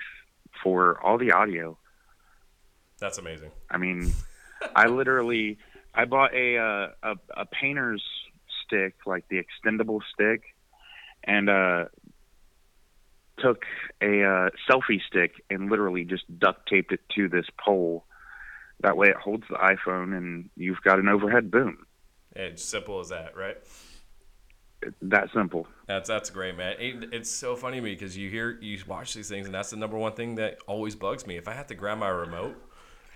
for 0.62 1.00
all 1.00 1.18
the 1.18 1.32
audio. 1.32 1.78
That's 2.99 3.18
amazing. 3.18 3.50
I 3.70 3.78
mean, 3.78 4.12
I 4.75 4.87
literally 4.87 5.58
I 5.94 6.04
bought 6.04 6.34
a, 6.34 6.58
uh, 6.58 6.88
a 7.02 7.42
a 7.42 7.46
painter's 7.46 8.02
stick, 8.64 8.94
like 9.06 9.25
the 9.28 9.42
extendable 9.42 10.00
stick, 10.14 10.42
and 11.25 11.49
uh, 11.49 11.87
took 13.40 13.64
a 14.00 14.23
uh, 14.23 14.50
selfie 14.68 15.00
stick 15.06 15.42
and 15.50 15.70
literally 15.70 16.04
just 16.04 16.25
duct 16.38 16.68
taped 16.68 16.92
it 16.92 17.00
to 17.16 17.28
this 17.28 17.47
pole. 17.59 18.04
That 18.80 18.97
way, 18.97 19.09
it 19.09 19.16
holds 19.16 19.44
the 19.49 19.56
iPhone, 19.56 20.16
and 20.16 20.49
you've 20.56 20.80
got 20.82 20.99
an 20.99 21.09
overhead 21.09 21.50
boom. 21.50 21.87
It's 22.35 22.64
simple 22.64 23.00
as 23.00 23.11
that, 23.11 23.37
right? 23.37 23.59
That 25.02 25.28
simple. 25.35 25.66
That's 25.87 26.09
that's 26.09 26.30
great, 26.30 26.56
man. 26.56 26.76
It, 26.78 27.12
it's 27.12 27.30
so 27.30 27.54
funny 27.54 27.78
to 27.78 27.82
me 27.82 27.92
because 27.92 28.16
you 28.16 28.30
hear 28.30 28.59
you 28.62 28.78
watch 28.87 29.12
these 29.12 29.28
things, 29.28 29.44
and 29.44 29.54
that's 29.54 29.70
the 29.70 29.76
number 29.76 29.99
one 29.99 30.12
thing 30.12 30.37
that 30.37 30.59
always 30.66 30.94
bugs 30.94 31.26
me. 31.26 31.37
If 31.37 31.49
I 31.49 31.52
have 31.52 31.66
to 31.66 31.75
grab 31.75 31.99
my 31.99 32.09
remote 32.09 32.56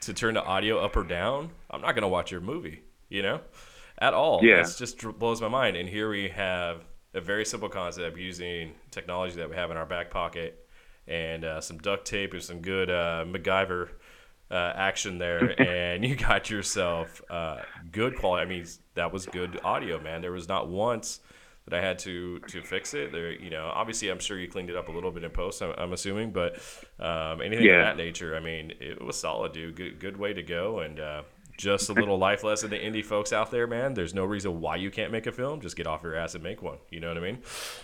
to 0.02 0.12
turn 0.12 0.34
the 0.34 0.44
audio 0.44 0.78
up 0.78 0.96
or 0.96 1.04
down, 1.04 1.50
I'm 1.70 1.80
not 1.80 1.94
gonna 1.94 2.08
watch 2.08 2.30
your 2.30 2.42
movie, 2.42 2.82
you 3.08 3.22
know, 3.22 3.40
at 3.98 4.12
all. 4.12 4.40
Yeah. 4.42 4.60
It 4.60 4.74
just 4.76 5.00
blows 5.18 5.40
my 5.40 5.48
mind. 5.48 5.76
And 5.76 5.88
here 5.88 6.10
we 6.10 6.28
have 6.28 6.84
a 7.14 7.20
very 7.20 7.44
simple 7.44 7.68
concept 7.68 8.18
using 8.18 8.72
technology 8.90 9.36
that 9.36 9.48
we 9.48 9.56
have 9.56 9.70
in 9.70 9.76
our 9.76 9.86
back 9.86 10.10
pocket 10.10 10.66
and 11.06 11.44
uh, 11.44 11.60
some 11.60 11.78
duct 11.78 12.06
tape 12.06 12.32
and 12.32 12.42
some 12.42 12.60
good 12.60 12.90
uh, 12.90 13.24
MacGyver 13.28 13.90
uh, 14.50 14.72
action 14.76 15.18
there, 15.18 15.58
and 15.60 16.04
you 16.04 16.16
got 16.16 16.50
yourself 16.50 17.22
uh, 17.30 17.58
good 17.92 18.16
quality. 18.16 18.42
I 18.42 18.48
mean, 18.48 18.66
that 18.94 19.12
was 19.12 19.26
good 19.26 19.60
audio, 19.64 20.00
man. 20.00 20.20
There 20.22 20.32
was 20.32 20.48
not 20.48 20.68
once 20.68 21.20
that 21.66 21.74
I 21.78 21.80
had 21.82 21.98
to 22.00 22.40
to 22.40 22.62
fix 22.62 22.94
it. 22.94 23.12
There, 23.12 23.32
you 23.32 23.50
know, 23.50 23.70
obviously, 23.74 24.10
I'm 24.10 24.18
sure 24.18 24.38
you 24.38 24.48
cleaned 24.48 24.70
it 24.70 24.76
up 24.76 24.88
a 24.88 24.92
little 24.92 25.10
bit 25.10 25.24
in 25.24 25.30
post. 25.30 25.62
I'm, 25.62 25.74
I'm 25.78 25.92
assuming, 25.92 26.30
but 26.32 26.58
um, 26.98 27.40
anything 27.40 27.66
Yeah. 27.66 27.72
of 27.72 27.78
that 27.78 27.96
nature, 27.96 28.36
I 28.36 28.40
mean, 28.40 28.72
it 28.80 29.02
was 29.02 29.18
solid, 29.18 29.52
dude. 29.52 29.76
Good, 29.76 29.98
good 29.98 30.16
way 30.16 30.32
to 30.34 30.42
go, 30.42 30.80
and 30.80 31.00
uh, 31.00 31.22
just 31.56 31.88
a 31.88 31.92
little 31.92 32.18
life 32.18 32.42
lesson 32.44 32.70
to 32.70 32.78
indie 32.80 33.04
folks 33.04 33.32
out 33.32 33.50
there, 33.50 33.66
man. 33.66 33.94
There's 33.94 34.14
no 34.14 34.24
reason 34.24 34.60
why 34.60 34.76
you 34.76 34.90
can't 34.90 35.12
make 35.12 35.26
a 35.26 35.32
film. 35.32 35.60
Just 35.60 35.76
get 35.76 35.86
off 35.86 36.02
your 36.02 36.14
ass 36.14 36.34
and 36.34 36.42
make 36.42 36.62
one. 36.62 36.78
You 36.90 37.00
know 37.00 37.08
what 37.08 37.16
I 37.16 37.20
mean? 37.20 37.38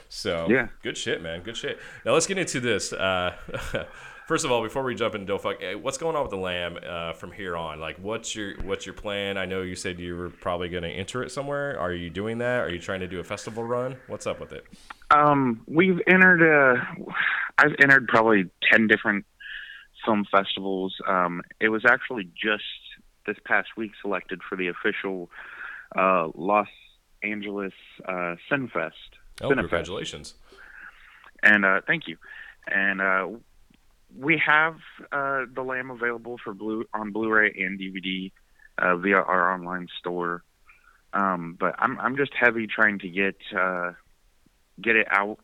So, 0.08 0.46
Yeah. 0.48 0.68
good 0.82 0.96
shit, 0.96 1.22
man. 1.22 1.42
Good 1.42 1.56
shit. 1.56 1.78
Now 2.04 2.12
let's 2.12 2.26
get 2.26 2.38
into 2.38 2.60
this. 2.60 2.92
Uh, 2.92 3.34
First 4.26 4.44
of 4.44 4.52
all, 4.52 4.62
before 4.62 4.84
we 4.84 4.94
jump 4.94 5.16
into 5.16 5.26
Don't 5.26 5.42
Fuck, 5.42 5.60
eh, 5.60 5.74
what's 5.74 5.98
going 5.98 6.14
on 6.14 6.22
with 6.22 6.30
the 6.30 6.36
Lamb 6.36 6.78
uh, 6.88 7.14
from 7.14 7.32
here 7.32 7.56
on? 7.56 7.80
Like, 7.80 7.96
what's 7.98 8.36
your 8.36 8.54
what's 8.62 8.86
your 8.86 8.92
plan? 8.92 9.36
I 9.36 9.44
know 9.44 9.62
you 9.62 9.74
said 9.74 9.98
you 9.98 10.16
were 10.16 10.30
probably 10.30 10.68
going 10.68 10.84
to 10.84 10.88
enter 10.88 11.24
it 11.24 11.32
somewhere. 11.32 11.76
Are 11.80 11.92
you 11.92 12.10
doing 12.10 12.38
that? 12.38 12.60
Are 12.60 12.70
you 12.70 12.78
trying 12.78 13.00
to 13.00 13.08
do 13.08 13.18
a 13.18 13.24
festival 13.24 13.64
run? 13.64 13.96
What's 14.06 14.28
up 14.28 14.38
with 14.38 14.52
it? 14.52 14.64
Um, 15.10 15.62
we've 15.66 16.00
entered. 16.06 16.42
Uh, 16.44 16.80
I've 17.58 17.74
entered 17.82 18.06
probably 18.06 18.48
ten 18.70 18.86
different 18.86 19.26
film 20.04 20.24
festivals. 20.30 20.94
Um, 21.08 21.42
it 21.60 21.70
was 21.70 21.84
actually 21.84 22.30
just 22.40 22.62
this 23.26 23.36
past 23.44 23.68
week 23.76 23.92
selected 24.00 24.40
for 24.48 24.56
the 24.56 24.68
official 24.68 25.30
uh, 25.96 26.28
Los 26.34 26.68
Angeles 27.22 27.72
uh, 28.06 28.36
Cinefest. 28.50 28.92
Oh, 29.40 29.50
Cinefest. 29.50 29.56
congratulations! 29.56 30.34
And 31.42 31.64
uh, 31.64 31.80
thank 31.86 32.06
you. 32.06 32.16
And 32.66 33.00
uh, 33.00 33.28
we 34.18 34.40
have 34.44 34.76
uh, 35.12 35.44
the 35.52 35.62
Lamb 35.62 35.90
available 35.90 36.38
for 36.42 36.52
blue 36.54 36.84
on 36.92 37.12
Blu-ray 37.12 37.54
and 37.58 37.78
DVD 37.78 38.32
uh, 38.78 38.96
via 38.96 39.16
our 39.16 39.52
online 39.52 39.88
store. 39.98 40.42
Um, 41.12 41.56
but 41.58 41.74
I'm 41.78 41.98
I'm 41.98 42.16
just 42.16 42.32
heavy 42.38 42.66
trying 42.66 43.00
to 43.00 43.08
get 43.08 43.36
uh, 43.58 43.92
get 44.80 44.96
it 44.96 45.08
out 45.10 45.38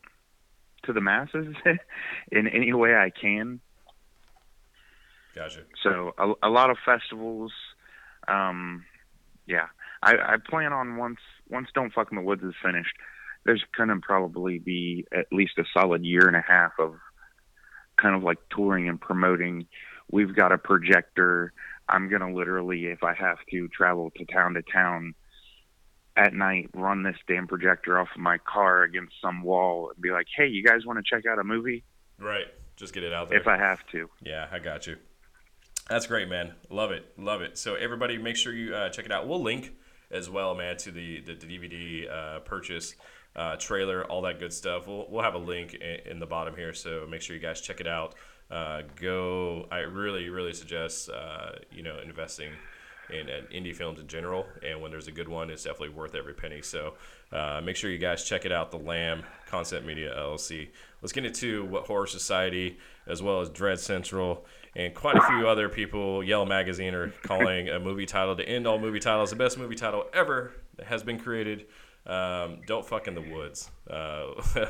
to 0.83 0.93
the 0.93 1.01
masses 1.01 1.55
in 2.31 2.47
any 2.47 2.73
way 2.73 2.95
I 2.95 3.09
can. 3.09 3.59
Gotcha. 5.37 5.61
So 5.83 6.13
a, 6.17 6.47
a 6.47 6.49
lot 6.49 6.69
of 6.69 6.77
festivals. 6.83 7.51
Um, 8.27 8.85
yeah, 9.45 9.67
I, 10.01 10.13
I 10.13 10.35
plan 10.49 10.73
on 10.73 10.97
once 10.97 11.19
once 11.49 11.69
Don't 11.73 11.93
Fuck 11.93 12.07
in 12.11 12.17
the 12.17 12.23
Woods 12.23 12.43
is 12.43 12.53
finished. 12.63 12.93
There's 13.45 13.63
gonna 13.77 13.99
probably 14.01 14.57
be 14.57 15.05
at 15.15 15.27
least 15.31 15.53
a 15.57 15.63
solid 15.73 16.03
year 16.03 16.27
and 16.27 16.35
a 16.35 16.43
half 16.45 16.71
of 16.79 16.95
kind 18.01 18.15
of 18.15 18.23
like 18.23 18.37
touring 18.49 18.89
and 18.89 18.99
promoting. 18.99 19.67
We've 20.11 20.35
got 20.35 20.51
a 20.51 20.57
projector. 20.57 21.53
I'm 21.87 22.09
gonna 22.09 22.33
literally, 22.33 22.85
if 22.85 23.03
I 23.03 23.13
have 23.13 23.37
to, 23.51 23.67
travel 23.69 24.11
to 24.17 24.25
town 24.25 24.55
to 24.55 24.63
town 24.63 25.13
at 26.17 26.33
night, 26.33 26.71
run 26.73 27.03
this 27.03 27.15
damn 27.27 27.47
projector 27.47 27.99
off 27.99 28.09
of 28.15 28.21
my 28.21 28.39
car 28.39 28.81
against 28.81 29.13
some 29.21 29.43
wall, 29.43 29.91
and 29.93 30.01
be 30.01 30.09
like, 30.09 30.25
"Hey, 30.35 30.47
you 30.47 30.63
guys 30.63 30.85
want 30.85 30.97
to 30.97 31.03
check 31.07 31.25
out 31.25 31.37
a 31.37 31.43
movie?" 31.43 31.83
Right. 32.17 32.47
Just 32.75 32.93
get 32.93 33.03
it 33.03 33.13
out 33.13 33.29
there. 33.29 33.39
If 33.39 33.47
I 33.47 33.57
have 33.57 33.85
to. 33.91 34.09
Yeah, 34.21 34.47
I 34.51 34.59
got 34.59 34.87
you. 34.87 34.97
That's 35.89 36.05
great, 36.05 36.27
man. 36.27 36.53
Love 36.69 36.91
it, 36.91 37.05
love 37.17 37.41
it. 37.41 37.57
So 37.57 37.75
everybody, 37.75 38.17
make 38.17 38.35
sure 38.35 38.53
you 38.53 38.75
uh, 38.75 38.89
check 38.89 39.05
it 39.05 39.11
out. 39.11 39.27
We'll 39.27 39.41
link 39.41 39.73
as 40.11 40.29
well, 40.29 40.53
man, 40.53 40.75
to 40.77 40.91
the 40.91 41.21
the, 41.21 41.35
the 41.35 41.47
DVD 41.47 42.11
uh, 42.11 42.39
purchase 42.39 42.95
uh, 43.37 43.55
trailer, 43.55 44.03
all 44.05 44.21
that 44.23 44.39
good 44.39 44.51
stuff. 44.51 44.87
We'll 44.87 45.07
we'll 45.09 45.23
have 45.23 45.35
a 45.35 45.39
link 45.39 45.75
in, 45.75 46.11
in 46.11 46.19
the 46.19 46.25
bottom 46.25 46.55
here, 46.55 46.73
so 46.73 47.07
make 47.09 47.21
sure 47.21 47.35
you 47.35 47.41
guys 47.41 47.61
check 47.61 47.79
it 47.79 47.87
out. 47.87 48.15
Uh, 48.51 48.81
go. 48.99 49.67
I 49.71 49.79
really 49.79 50.29
really 50.29 50.53
suggest 50.53 51.09
uh, 51.09 51.51
you 51.71 51.83
know 51.83 51.99
investing 52.03 52.51
in 53.09 53.29
uh, 53.29 53.41
indie 53.53 53.75
films 53.75 53.99
in 53.99 54.07
general, 54.07 54.45
and 54.65 54.81
when 54.81 54.91
there's 54.91 55.07
a 55.07 55.11
good 55.11 55.29
one, 55.29 55.49
it's 55.49 55.63
definitely 55.63 55.95
worth 55.95 56.15
every 56.15 56.33
penny. 56.33 56.61
So 56.61 56.95
uh, 57.31 57.61
make 57.63 57.75
sure 57.75 57.89
you 57.89 57.97
guys 57.97 58.25
check 58.25 58.45
it 58.45 58.51
out. 58.51 58.71
The 58.71 58.79
Lamb 58.79 59.23
Concept 59.47 59.85
Media 59.85 60.13
LLC. 60.17 60.69
Let's 61.01 61.13
get 61.13 61.25
into 61.25 61.65
what 61.65 61.85
Horror 61.85 62.07
Society, 62.07 62.77
as 63.05 63.21
well 63.21 63.39
as 63.39 63.49
Dread 63.49 63.79
Central, 63.79 64.45
and 64.77 64.93
quite 64.93 65.17
a 65.17 65.21
few 65.21 65.47
other 65.47 65.69
people, 65.69 66.23
Yell 66.23 66.45
Magazine, 66.45 66.93
are 66.93 67.09
calling 67.23 67.67
a 67.67 67.79
movie 67.79 68.05
title 68.05 68.35
to 68.35 68.47
end 68.47 68.67
all 68.67 68.77
movie 68.77 68.99
titles, 68.99 69.31
the 69.31 69.35
best 69.35 69.57
movie 69.57 69.75
title 69.75 70.05
ever 70.13 70.53
that 70.75 70.85
has 70.85 71.01
been 71.01 71.19
created. 71.19 71.65
Um, 72.05 72.59
Don't 72.67 72.85
fuck 72.85 73.07
in 73.07 73.15
the 73.15 73.21
woods. 73.21 73.71
Uh, 73.89 74.33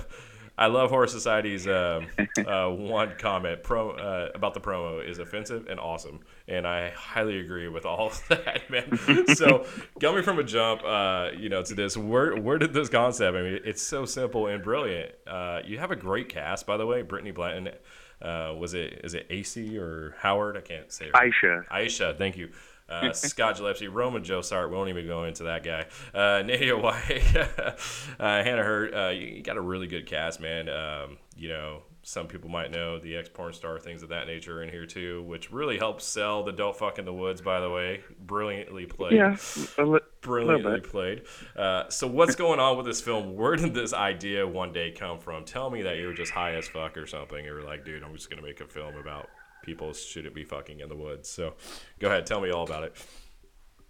I 0.59 0.67
love 0.67 0.89
Horror 0.89 1.07
Society's 1.07 1.67
um, 1.67 2.07
uh, 2.47 2.69
one 2.69 3.13
comment 3.19 3.61
pro 3.61 3.91
uh, 3.91 4.31
about 4.33 4.55
the 4.55 4.59
promo 4.59 5.07
is 5.07 5.19
offensive 5.19 5.67
and 5.69 5.79
awesome, 5.79 6.21
and 6.47 6.65
I 6.65 6.89
highly 6.89 7.39
agree 7.39 7.67
with 7.67 7.85
all 7.85 8.07
of 8.11 8.27
that, 8.29 8.67
man. 8.69 9.35
so, 9.35 9.67
coming 9.99 10.23
from 10.23 10.39
a 10.39 10.43
jump, 10.43 10.83
uh, 10.83 11.29
you 11.37 11.49
know, 11.49 11.61
to 11.61 11.75
this, 11.75 11.95
where 11.95 12.35
where 12.37 12.57
did 12.57 12.73
this 12.73 12.89
concept? 12.89 13.37
I 13.37 13.41
mean, 13.43 13.59
it's 13.65 13.83
so 13.83 14.05
simple 14.05 14.47
and 14.47 14.63
brilliant. 14.63 15.11
Uh, 15.27 15.59
you 15.63 15.77
have 15.77 15.91
a 15.91 15.95
great 15.95 16.29
cast, 16.29 16.65
by 16.65 16.77
the 16.77 16.87
way. 16.87 17.03
Brittany 17.03 17.31
Blanton, 17.31 17.73
uh, 18.21 18.53
was 18.57 18.73
it 18.73 19.01
is 19.03 19.13
it 19.13 19.27
AC 19.29 19.77
or 19.77 20.15
Howard? 20.19 20.57
I 20.57 20.61
can't 20.61 20.91
say. 20.91 21.09
Aisha. 21.13 21.67
Aisha, 21.67 22.17
thank 22.17 22.37
you. 22.37 22.49
Uh, 22.89 23.11
Scott 23.13 23.57
Gillespie, 23.57 23.87
Roman 23.87 24.23
Josart. 24.23 24.69
We 24.69 24.75
won't 24.75 24.89
even 24.89 25.07
go 25.07 25.25
into 25.25 25.43
that 25.43 25.63
guy. 25.63 25.85
Uh, 26.13 26.41
Nadia 26.43 26.77
White, 26.77 27.35
uh, 27.35 27.73
Hannah 28.19 28.63
Hurt, 28.63 28.93
uh, 28.93 29.09
you, 29.09 29.27
you 29.27 29.43
got 29.43 29.57
a 29.57 29.61
really 29.61 29.87
good 29.87 30.05
cast, 30.05 30.39
man. 30.39 30.69
Um, 30.69 31.17
you 31.35 31.49
know, 31.49 31.81
some 32.07 32.25
people 32.25 32.49
might 32.49 32.71
know 32.71 32.97
the 32.99 33.17
ex 33.17 33.27
porn 33.27 33.51
star, 33.51 33.77
things 33.77 34.01
of 34.01 34.07
that 34.09 34.27
nature 34.27 34.63
in 34.63 34.69
here 34.69 34.85
too, 34.85 35.23
which 35.23 35.51
really 35.51 35.77
helps 35.77 36.05
sell 36.05 36.41
the 36.41 36.53
Don't 36.53 36.73
Fuck 36.73 36.99
in 36.99 37.03
the 37.03 37.13
Woods, 37.13 37.41
by 37.41 37.59
the 37.59 37.69
way. 37.69 37.99
Brilliantly 38.17 38.85
played. 38.85 39.11
Yeah, 39.11 39.35
a 39.77 39.83
li- 39.83 39.99
Brilliantly 40.21 40.79
played. 40.79 41.23
Uh, 41.53 41.89
so, 41.89 42.07
what's 42.07 42.35
going 42.35 42.61
on 42.61 42.77
with 42.77 42.85
this 42.85 43.01
film? 43.01 43.35
Where 43.35 43.57
did 43.57 43.73
this 43.73 43.91
idea 43.91 44.47
one 44.47 44.71
day 44.71 44.91
come 44.91 45.19
from? 45.19 45.43
Tell 45.43 45.69
me 45.69 45.81
that 45.81 45.97
you 45.97 46.07
were 46.07 46.13
just 46.13 46.31
high 46.31 46.53
as 46.53 46.65
fuck 46.69 46.95
or 46.95 47.07
something. 47.07 47.43
You 47.43 47.51
were 47.51 47.63
like, 47.63 47.83
dude, 47.83 48.01
I'm 48.03 48.15
just 48.15 48.29
going 48.29 48.41
to 48.41 48.47
make 48.47 48.61
a 48.61 48.67
film 48.67 48.95
about 48.95 49.27
people 49.63 49.91
shouldn't 49.91 50.33
be 50.33 50.45
fucking 50.45 50.79
in 50.79 50.87
the 50.87 50.95
woods. 50.95 51.27
So, 51.27 51.55
go 51.99 52.07
ahead, 52.07 52.25
tell 52.25 52.39
me 52.39 52.51
all 52.51 52.63
about 52.63 52.83
it. 52.83 52.95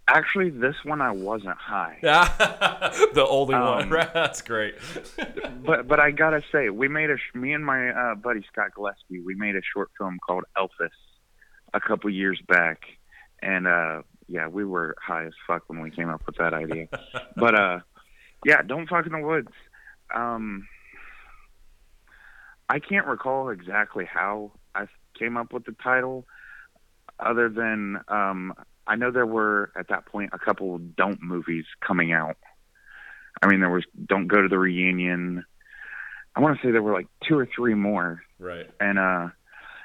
Actually, 0.09 0.49
this 0.51 0.75
one 0.85 1.01
I 1.01 1.11
wasn't 1.11 1.57
high, 1.57 1.97
the 2.01 3.25
only 3.29 3.55
one, 3.55 3.83
Um, 3.83 3.89
right? 3.89 4.13
That's 4.13 4.41
great. 4.41 4.75
but 5.65 5.87
but 5.87 5.99
I 5.99 6.11
gotta 6.23 6.41
say, 6.51 6.69
we 6.69 6.87
made 6.87 7.09
a 7.09 7.17
me 7.37 7.51
and 7.53 7.65
my 7.65 7.89
uh, 7.89 8.15
buddy 8.15 8.41
Scott 8.51 8.69
Gillespie, 8.75 9.19
we 9.25 9.35
made 9.35 9.55
a 9.57 9.61
short 9.73 9.89
film 9.97 10.17
called 10.25 10.45
Elphus. 10.57 10.89
a 11.73 11.81
couple 11.81 12.09
years 12.09 12.39
back, 12.47 12.83
and 13.41 13.67
uh, 13.67 14.01
yeah, 14.29 14.47
we 14.47 14.63
were 14.63 14.95
high 15.05 15.25
as 15.25 15.33
fuck 15.45 15.63
when 15.67 15.81
we 15.81 15.91
came 15.91 16.07
up 16.09 16.21
with 16.25 16.37
that 16.37 16.53
idea. 16.53 16.87
but 17.35 17.53
uh, 17.59 17.79
yeah, 18.45 18.61
don't 18.61 18.87
fuck 18.87 19.05
in 19.05 19.11
the 19.11 19.19
woods. 19.19 19.51
Um, 20.15 20.67
I 22.69 22.79
can't 22.79 23.07
recall 23.07 23.49
exactly 23.49 24.05
how 24.05 24.51
I 24.73 24.87
came 25.19 25.35
up 25.35 25.51
with 25.51 25.65
the 25.65 25.75
title, 25.83 26.25
other 27.19 27.49
than 27.49 27.99
um, 28.07 28.53
I 28.87 28.95
know 28.95 29.11
there 29.11 29.25
were 29.25 29.71
at 29.77 29.89
that 29.89 30.05
point 30.05 30.31
a 30.33 30.39
couple 30.39 30.77
don't 30.77 31.21
movies 31.21 31.65
coming 31.85 32.11
out. 32.13 32.37
I 33.41 33.47
mean, 33.47 33.59
there 33.59 33.69
was 33.69 33.83
Don't 34.05 34.27
Go 34.27 34.41
to 34.41 34.47
the 34.47 34.57
Reunion. 34.57 35.45
I 36.35 36.39
want 36.39 36.59
to 36.59 36.65
say 36.67 36.71
there 36.71 36.81
were 36.81 36.93
like 36.93 37.07
two 37.27 37.37
or 37.37 37.47
three 37.53 37.73
more, 37.75 38.23
Right. 38.39 38.69
and 38.79 38.97
uh, 38.99 39.29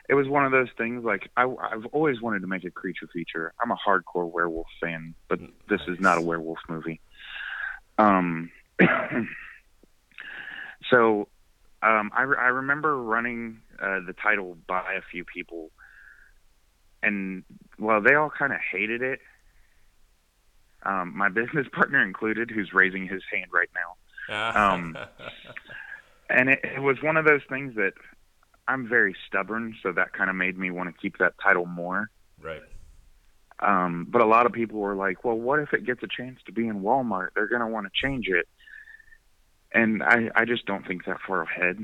it 0.09 0.15
was 0.15 0.29
one 0.29 0.45
of 0.45 0.53
those 0.53 0.69
things. 0.79 1.05
Like 1.05 1.29
I, 1.37 1.45
I've 1.45 1.87
always 1.93 2.21
wanted 2.21 2.41
to 2.43 2.47
make 2.47 2.65
a 2.65 2.71
creature 2.71 3.09
feature. 3.13 3.53
I'm 3.63 3.71
a 3.71 3.77
hardcore 3.77 4.31
werewolf 4.31 4.67
fan, 4.81 5.15
but 5.29 5.41
this 5.69 5.81
is 5.89 5.99
not 6.01 6.19
a 6.19 6.21
werewolf 6.23 6.59
movie. 6.69 7.01
Um, 7.99 8.51
so 10.91 11.29
um, 11.83 12.11
I, 12.15 12.23
I 12.23 12.49
remember 12.49 12.97
running 13.03 13.61
uh, 13.81 14.01
the 14.07 14.13
title 14.15 14.57
by 14.67 14.95
a 14.95 15.03
few 15.11 15.25
people, 15.25 15.71
and 17.03 17.45
well, 17.83 18.01
they 18.01 18.15
all 18.15 18.31
kind 18.31 18.53
of 18.53 18.61
hated 18.61 19.03
it. 19.03 19.21
Um, 20.85 21.17
my 21.17 21.29
business 21.41 21.67
partner 21.73 22.03
included, 22.03 22.51
who's 22.51 22.73
raising 22.73 23.07
his 23.07 23.23
hand 23.31 23.51
right 23.53 23.71
now 23.75 23.97
Um, 24.73 24.97
and 26.31 26.49
it, 26.49 26.61
it 26.65 26.81
was 26.81 27.03
one 27.03 27.17
of 27.17 27.25
those 27.25 27.43
things 27.49 27.75
that 27.77 27.93
I'm 28.69 28.89
very 28.89 29.15
stubborn, 29.27 29.77
so 29.83 29.93
that 29.93 30.13
kind 30.13 30.31
of 30.31 30.37
made 30.37 30.57
me 30.57 30.71
want 30.71 30.95
to 30.95 31.01
keep 31.01 31.19
that 31.19 31.35
title 31.43 31.67
more. 31.67 32.11
right. 32.41 32.63
Um, 33.59 34.09
but 34.11 34.21
a 34.21 34.27
lot 34.27 34.47
of 34.47 34.53
people 34.53 34.81
were 34.81 34.97
like, 34.97 35.25
"Well, 35.25 35.37
what 35.39 35.61
if 35.61 35.73
it 35.73 35.87
gets 35.87 36.03
a 36.03 36.09
chance 36.09 36.41
to 36.47 36.53
be 36.53 36.67
in 36.67 36.81
Walmart? 36.81 37.29
They're 37.35 37.47
going 37.47 37.61
to 37.61 37.69
want 37.69 37.87
to 37.87 37.93
change 37.95 38.27
it." 38.27 38.49
And 39.73 40.03
I, 40.03 40.31
I 40.35 40.45
just 40.45 40.67
don't 40.67 40.85
think 40.87 41.05
that 41.05 41.19
far 41.25 41.43
ahead. 41.43 41.79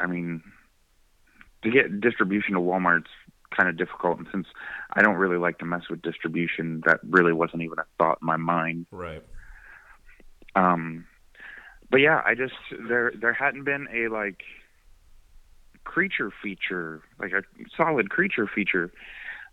I 0.00 0.06
mean, 0.06 0.42
to 1.62 1.70
get 1.70 2.00
distribution 2.00 2.54
to 2.54 2.60
Walmart's 2.60 3.10
kind 3.56 3.68
of 3.68 3.76
difficult, 3.76 4.18
and 4.18 4.28
since 4.32 4.46
I 4.92 5.02
don't 5.02 5.16
really 5.16 5.38
like 5.38 5.58
to 5.58 5.64
mess 5.64 5.82
with 5.90 6.02
distribution, 6.02 6.82
that 6.86 7.00
really 7.08 7.32
wasn't 7.32 7.62
even 7.62 7.78
a 7.78 7.84
thought 7.98 8.18
in 8.20 8.26
my 8.26 8.36
mind. 8.36 8.86
Right. 8.90 9.22
Um, 10.54 11.06
but 11.90 11.98
yeah, 11.98 12.22
I 12.24 12.34
just 12.34 12.54
there 12.88 13.12
there 13.18 13.32
hadn't 13.32 13.64
been 13.64 13.88
a 13.92 14.08
like 14.08 14.42
creature 15.84 16.30
feature, 16.42 17.02
like 17.18 17.32
a 17.32 17.42
solid 17.76 18.10
creature 18.10 18.46
feature, 18.46 18.92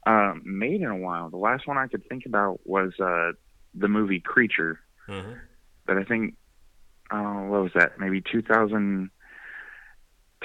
um, 0.05 0.41
made 0.45 0.81
in 0.81 0.87
a 0.87 0.97
while. 0.97 1.29
The 1.29 1.37
last 1.37 1.67
one 1.67 1.77
I 1.77 1.87
could 1.87 2.03
think 2.09 2.25
about 2.25 2.59
was 2.65 2.93
uh, 2.99 3.31
the 3.73 3.87
movie 3.87 4.19
Creature, 4.19 4.79
hmm 5.07 5.33
that 5.87 5.97
I 5.97 6.03
think, 6.03 6.33
uh, 7.11 7.43
what 7.45 7.61
was 7.61 7.71
that? 7.75 7.99
Maybe 7.99 8.19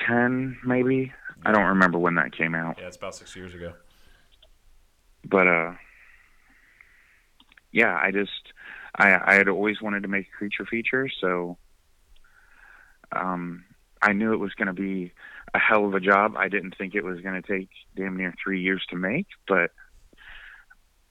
2010, 0.06 0.58
maybe. 0.64 1.12
I 1.44 1.52
don't 1.52 1.66
remember 1.66 1.98
when 1.98 2.16
that 2.16 2.36
came 2.36 2.54
out. 2.54 2.76
Yeah, 2.78 2.86
it's 2.88 2.96
about 2.96 3.14
six 3.14 3.34
years 3.36 3.54
ago. 3.54 3.72
but 5.24 5.46
uh 5.46 5.72
yeah 7.72 7.94
i 8.02 8.10
just 8.10 8.52
i 8.96 9.14
i 9.32 9.34
had 9.34 9.48
always 9.48 9.80
wanted 9.82 10.02
to 10.02 10.08
make 10.08 10.26
a 10.26 10.36
creature 10.36 10.64
feature 10.66 11.08
so 11.20 11.56
um 13.12 13.64
i 14.02 14.12
knew 14.12 14.32
it 14.32 14.38
was 14.38 14.54
going 14.54 14.66
to 14.66 14.72
be 14.72 15.12
a 15.54 15.58
hell 15.58 15.84
of 15.84 15.94
a 15.94 16.00
job 16.00 16.34
i 16.36 16.48
didn't 16.48 16.74
think 16.76 16.94
it 16.94 17.04
was 17.04 17.20
going 17.20 17.40
to 17.40 17.46
take 17.46 17.68
damn 17.96 18.16
near 18.16 18.34
three 18.42 18.60
years 18.62 18.82
to 18.88 18.96
make 18.96 19.26
but 19.46 19.70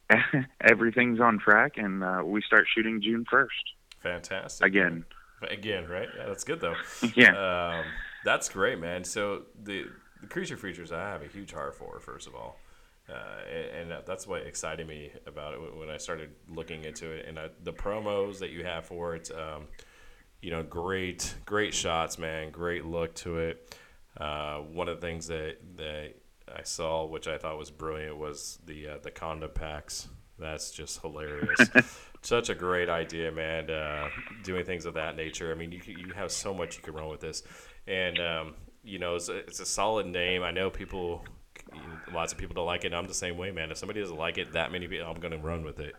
everything's 0.61 1.19
on 1.19 1.37
track 1.39 1.73
and 1.77 2.03
uh 2.03 2.21
we 2.25 2.41
start 2.41 2.65
shooting 2.75 3.01
june 3.01 3.25
1st 3.31 3.47
Fantastic. 4.01 4.65
again 4.67 5.05
Again, 5.41 5.87
right? 5.87 6.09
Yeah, 6.17 6.25
that's 6.27 6.43
good 6.43 6.59
though. 6.59 6.75
yeah 7.15 7.31
Um, 7.77 7.85
that's 8.23 8.49
great, 8.49 8.79
man. 8.79 9.03
So 9.03 9.43
the 9.63 9.85
the 10.21 10.27
creature 10.27 10.57
features 10.57 10.91
I 10.91 10.99
have 10.99 11.21
a 11.21 11.27
huge 11.27 11.53
heart 11.53 11.75
for. 11.75 11.99
First 11.99 12.27
of 12.27 12.35
all, 12.35 12.57
uh, 13.09 13.13
and, 13.51 13.91
and 13.91 14.03
that's 14.05 14.27
what 14.27 14.45
excited 14.45 14.87
me 14.87 15.11
about 15.25 15.53
it 15.53 15.77
when 15.77 15.89
I 15.89 15.97
started 15.97 16.31
looking 16.47 16.83
into 16.83 17.11
it. 17.11 17.25
And 17.27 17.39
uh, 17.39 17.49
the 17.63 17.73
promos 17.73 18.39
that 18.39 18.51
you 18.51 18.63
have 18.63 18.85
for 18.85 19.15
it, 19.15 19.31
um, 19.31 19.67
you 20.41 20.51
know, 20.51 20.63
great, 20.63 21.35
great 21.45 21.73
shots, 21.73 22.17
man. 22.17 22.51
Great 22.51 22.85
look 22.85 23.15
to 23.15 23.39
it. 23.39 23.77
Uh, 24.17 24.57
one 24.57 24.87
of 24.87 24.99
the 24.99 25.07
things 25.07 25.27
that 25.27 25.57
that 25.77 26.13
I 26.53 26.63
saw, 26.63 27.05
which 27.05 27.27
I 27.27 27.37
thought 27.37 27.57
was 27.57 27.71
brilliant, 27.71 28.17
was 28.17 28.59
the 28.65 28.87
uh, 28.87 28.97
the 29.01 29.11
condom 29.11 29.51
packs. 29.53 30.07
That's 30.37 30.71
just 30.71 31.01
hilarious. 31.01 31.69
Such 32.21 32.49
a 32.49 32.55
great 32.55 32.89
idea, 32.89 33.31
man. 33.31 33.69
Uh, 33.69 34.09
doing 34.43 34.65
things 34.65 34.85
of 34.85 34.93
that 34.95 35.15
nature. 35.15 35.51
I 35.51 35.55
mean, 35.55 35.71
you 35.71 35.81
you 35.85 36.13
have 36.13 36.31
so 36.31 36.53
much 36.53 36.77
you 36.77 36.83
can 36.83 36.93
run 36.93 37.09
with 37.09 37.21
this, 37.21 37.43
and 37.89 38.19
um, 38.19 38.53
you 38.83 38.99
know, 38.99 39.15
it's 39.15 39.29
a, 39.29 39.37
it's 39.37 39.59
a 39.59 39.65
solid 39.65 40.05
name. 40.05 40.43
I 40.43 40.51
know 40.51 40.69
people, 40.69 41.25
lots 42.13 42.31
of 42.31 42.37
people 42.37 42.53
don't 42.53 42.65
like 42.65 42.85
it. 42.85 42.93
I'm 42.93 43.07
the 43.07 43.13
same 43.13 43.37
way, 43.37 43.51
man. 43.51 43.71
If 43.71 43.77
somebody 43.77 43.99
doesn't 43.99 44.17
like 44.17 44.37
it, 44.37 44.53
that 44.53 44.71
many 44.71 44.87
people, 44.87 45.07
I'm 45.07 45.19
gonna 45.19 45.37
run 45.37 45.63
with 45.63 45.79
it 45.79 45.95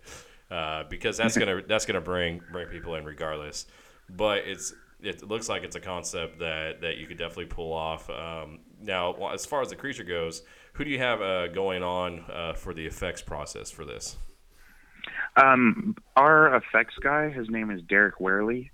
uh, 0.50 0.85
because 0.88 1.16
that's 1.16 1.37
gonna 1.37 1.62
that's 1.68 1.85
gonna 1.85 2.00
bring 2.00 2.40
bring 2.50 2.68
people 2.68 2.94
in 2.94 3.05
regardless. 3.05 3.66
But 4.09 4.38
it's 4.46 4.72
it 5.03 5.26
looks 5.26 5.48
like 5.48 5.62
it's 5.64 5.76
a 5.76 5.81
concept 5.81 6.38
that 6.38 6.81
that 6.81 6.98
you 6.98 7.07
could 7.07 7.18
definitely 7.18 7.46
pull 7.46 7.72
off. 7.72 8.09
Um, 8.09 8.61
now, 8.81 9.33
as 9.33 9.44
far 9.44 9.61
as 9.61 9.68
the 9.68 9.76
creature 9.76 10.05
goes, 10.05 10.42
who 10.74 10.85
do 10.85 10.90
you 10.90 10.98
have 10.98 11.20
uh, 11.20 11.48
going 11.48 11.83
on 11.83 12.24
uh, 12.33 12.55
for 12.55 12.72
the 12.72 12.87
effects 12.87 13.20
process 13.20 13.70
for 13.70 13.85
this? 13.85 14.16
Um, 15.37 15.96
our 16.16 16.55
effects 16.57 16.94
guy, 17.03 17.31
his 17.31 17.48
name 17.48 17.70
is 17.70 17.81
Derek 17.83 18.18
Warely, 18.20 18.70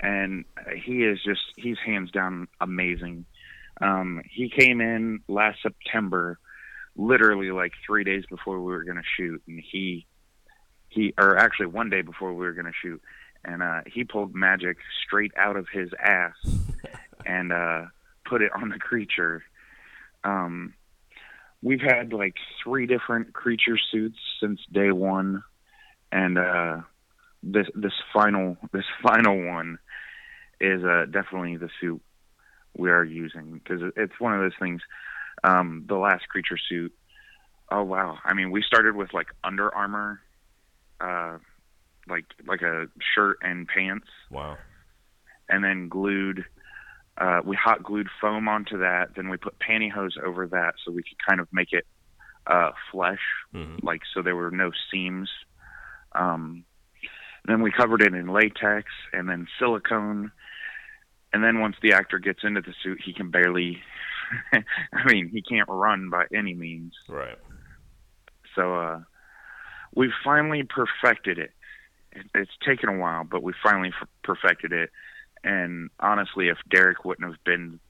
and 0.00 0.44
he 0.76 1.04
is 1.04 1.18
just 1.22 1.40
he's 1.56 1.78
hands 1.84 2.10
down 2.10 2.48
amazing. 2.60 3.26
Um, 3.80 4.22
he 4.30 4.50
came 4.50 4.80
in 4.80 5.20
last 5.28 5.58
September, 5.62 6.38
literally 6.96 7.50
like 7.50 7.72
three 7.86 8.04
days 8.04 8.24
before 8.28 8.60
we 8.60 8.72
were 8.72 8.84
going 8.84 8.96
to 8.96 9.02
shoot, 9.16 9.42
and 9.46 9.62
he 9.70 10.06
he 10.88 11.14
or 11.18 11.36
actually 11.36 11.66
one 11.66 11.90
day 11.90 12.02
before 12.02 12.32
we 12.32 12.44
were 12.44 12.52
going 12.52 12.66
to 12.66 12.72
shoot, 12.82 13.00
and 13.44 13.62
uh, 13.62 13.80
he 13.86 14.04
pulled 14.04 14.34
magic 14.34 14.78
straight 15.06 15.32
out 15.36 15.56
of 15.56 15.66
his 15.72 15.90
ass 16.02 16.34
and 17.26 17.52
uh, 17.52 17.82
put 18.24 18.42
it 18.42 18.52
on 18.54 18.70
the 18.70 18.78
creature. 18.78 19.42
Um, 20.24 20.74
we've 21.62 21.80
had 21.80 22.12
like 22.12 22.34
three 22.62 22.86
different 22.86 23.32
creature 23.32 23.78
suits 23.90 24.18
since 24.40 24.60
day 24.72 24.92
one 24.92 25.42
and 26.12 26.38
uh 26.38 26.78
this 27.42 27.66
this 27.74 27.92
final 28.12 28.56
this 28.72 28.84
final 29.02 29.46
one 29.46 29.78
is 30.60 30.84
uh 30.84 31.06
definitely 31.06 31.56
the 31.56 31.70
suit 31.80 32.00
we 32.76 32.90
are 32.90 33.04
using 33.04 33.52
because 33.62 33.82
it's 33.96 34.18
one 34.18 34.34
of 34.34 34.40
those 34.40 34.58
things 34.60 34.80
um 35.44 35.84
the 35.88 35.96
last 35.96 36.28
creature 36.28 36.58
suit 36.68 36.92
oh 37.70 37.82
wow. 37.82 38.18
I 38.24 38.34
mean 38.34 38.50
we 38.50 38.62
started 38.62 38.94
with 38.96 39.12
like 39.14 39.28
under 39.42 39.74
armor 39.74 40.20
uh 41.00 41.38
like 42.08 42.24
like 42.46 42.62
a 42.62 42.86
shirt 43.14 43.38
and 43.42 43.66
pants. 43.68 44.08
Wow. 44.30 44.56
and 45.48 45.64
then 45.64 45.88
glued 45.88 46.44
uh, 47.18 47.40
we 47.44 47.54
hot 47.54 47.82
glued 47.82 48.08
foam 48.20 48.48
onto 48.48 48.78
that. 48.78 49.14
Then 49.14 49.28
we 49.28 49.36
put 49.36 49.58
pantyhose 49.58 50.16
over 50.24 50.46
that 50.46 50.74
so 50.82 50.90
we 50.90 51.02
could 51.02 51.18
kind 51.28 51.38
of 51.40 51.48
make 51.52 51.72
it 51.72 51.86
uh, 52.46 52.70
flesh 52.90 53.20
hmm 53.52 53.76
like 53.82 54.00
so 54.14 54.22
there 54.22 54.36
were 54.36 54.50
no 54.50 54.70
seams. 54.90 55.28
Um, 56.12 56.64
then 57.46 57.62
we 57.62 57.72
covered 57.72 58.02
it 58.02 58.14
in 58.14 58.28
latex 58.28 58.88
and 59.12 59.28
then 59.28 59.46
silicone 59.58 60.32
and 61.32 61.42
then 61.44 61.60
once 61.60 61.76
the 61.82 61.92
actor 61.92 62.18
gets 62.18 62.40
into 62.44 62.60
the 62.60 62.74
suit 62.82 63.00
he 63.04 63.12
can 63.12 63.30
barely 63.30 63.82
i 64.52 65.12
mean 65.12 65.28
he 65.28 65.42
can't 65.42 65.68
run 65.68 66.10
by 66.10 66.24
any 66.34 66.54
means 66.54 66.94
Right. 67.08 67.38
so 68.54 68.74
uh, 68.74 69.00
we've 69.94 70.10
finally 70.24 70.62
perfected 70.62 71.38
it. 71.38 71.50
it. 72.12 72.26
It's 72.34 72.50
taken 72.64 72.88
a 72.88 72.96
while, 72.98 73.24
but 73.24 73.42
we 73.42 73.52
finally 73.62 73.92
perfected 74.22 74.72
it. 74.72 74.90
And 75.42 75.90
honestly, 75.98 76.48
if 76.48 76.58
Derek 76.68 77.04
wouldn't 77.04 77.28
have 77.28 77.42
been 77.44 77.80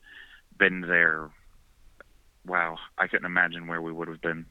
been 0.58 0.82
there, 0.82 1.30
wow, 2.46 2.76
I 2.96 3.06
couldn't 3.06 3.26
imagine 3.26 3.66
where 3.66 3.82
we 3.82 3.92
would 3.92 4.08
have 4.08 4.20
been. 4.20 4.46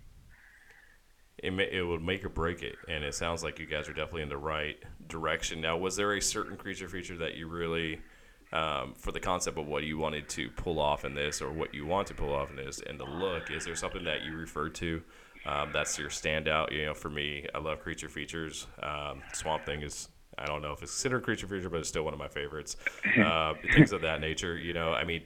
It, 1.38 1.54
ma- 1.54 1.64
it 1.72 1.82
would 1.82 2.02
make 2.04 2.26
or 2.26 2.30
break 2.30 2.62
it, 2.64 2.76
and 2.90 3.04
it 3.04 3.16
sounds 3.16 3.44
like 3.44 3.60
you 3.60 3.66
guys 3.66 3.88
are 3.88 3.94
definitely 3.94 4.24
in 4.24 4.30
the 4.30 4.38
right 4.38 4.78
direction. 5.08 5.62
Now, 5.62 5.78
was 5.78 5.96
there 5.96 6.14
a 6.14 6.22
certain 6.22 6.58
creature 6.58 6.90
feature 6.90 7.16
that 7.18 7.36
you 7.36 7.48
really, 7.48 8.02
um, 8.52 8.94
for 8.98 9.12
the 9.12 9.20
concept 9.20 9.58
of 9.58 9.68
what 9.68 9.84
you 9.84 9.98
wanted 9.98 10.30
to 10.30 10.50
pull 10.50 10.80
off 10.80 11.06
in 11.06 11.14
this, 11.14 11.42
or 11.42 11.52
what 11.52 11.74
you 11.74 11.86
want 11.86 12.08
to 12.08 12.14
pull 12.14 12.34
off 12.34 12.50
in 12.50 12.56
this, 12.56 12.82
and 12.86 13.00
the 13.00 13.06
look? 13.06 13.52
Is 13.52 13.66
there 13.66 13.76
something 13.76 14.04
that 14.06 14.24
you 14.24 14.36
refer 14.36 14.70
to 14.70 15.02
um, 15.46 15.70
that's 15.74 15.98
your 15.98 16.10
standout? 16.10 16.72
You 16.72 16.86
know, 16.86 16.94
for 16.94 17.10
me, 17.10 17.46
I 17.54 17.60
love 17.60 17.80
creature 17.80 18.10
features. 18.10 18.68
Um, 18.82 19.22
Swamp 19.34 19.66
Thing 19.66 19.82
is. 19.82 20.10
I 20.38 20.46
don't 20.46 20.62
know 20.62 20.72
if 20.72 20.82
it's 20.82 20.94
considered 20.94 21.18
a 21.18 21.22
creature 21.22 21.48
feature, 21.48 21.70
but 21.70 21.82
it's 21.82 21.90
still 21.90 22.04
one 22.04 22.14
of 22.14 22.20
my 22.20 22.30
favorites. 22.30 22.78
Uh, 23.20 23.56
things 23.74 23.92
of 23.92 24.02
that 24.02 24.22
nature, 24.22 24.58
you 24.58 24.72
know. 24.72 24.94
I 24.94 25.04
mean, 25.04 25.24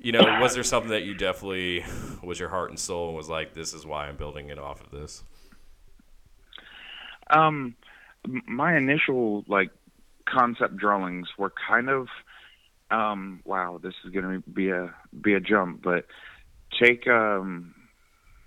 you 0.00 0.12
know, 0.12 0.38
was 0.40 0.54
there 0.54 0.62
something 0.62 0.90
that 0.90 1.02
you 1.02 1.14
definitely 1.14 1.84
was 2.22 2.38
your 2.38 2.48
heart 2.48 2.70
and 2.70 2.78
soul 2.78 3.08
and 3.08 3.16
was 3.16 3.28
like, 3.28 3.54
this 3.54 3.74
is 3.74 3.84
why 3.84 4.06
I'm 4.06 4.16
building 4.16 4.48
it 4.48 4.58
off 4.58 4.80
of 4.80 4.90
this? 4.90 5.24
Um, 7.30 7.74
my 8.46 8.76
initial 8.76 9.44
like 9.48 9.70
concept 10.26 10.76
drawings 10.76 11.28
were 11.36 11.52
kind 11.68 11.88
of, 11.88 12.08
um, 12.90 13.40
wow, 13.44 13.78
this 13.82 13.94
is 14.04 14.10
gonna 14.12 14.40
be 14.52 14.70
a 14.70 14.94
be 15.20 15.34
a 15.34 15.40
jump, 15.40 15.82
but 15.82 16.06
take 16.80 17.06
um, 17.08 17.74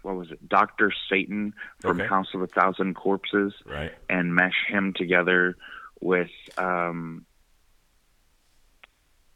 what 0.01 0.15
was 0.15 0.31
it, 0.31 0.47
Doctor 0.49 0.91
Satan 1.09 1.53
from 1.79 1.99
Okay. 2.01 2.07
House 2.09 2.27
of 2.33 2.41
a 2.41 2.47
Thousand 2.47 2.95
Corpses, 2.95 3.53
Right. 3.65 3.91
and 4.09 4.33
mesh 4.33 4.65
him 4.67 4.93
together 4.95 5.55
with 5.99 6.29
um, 6.57 7.25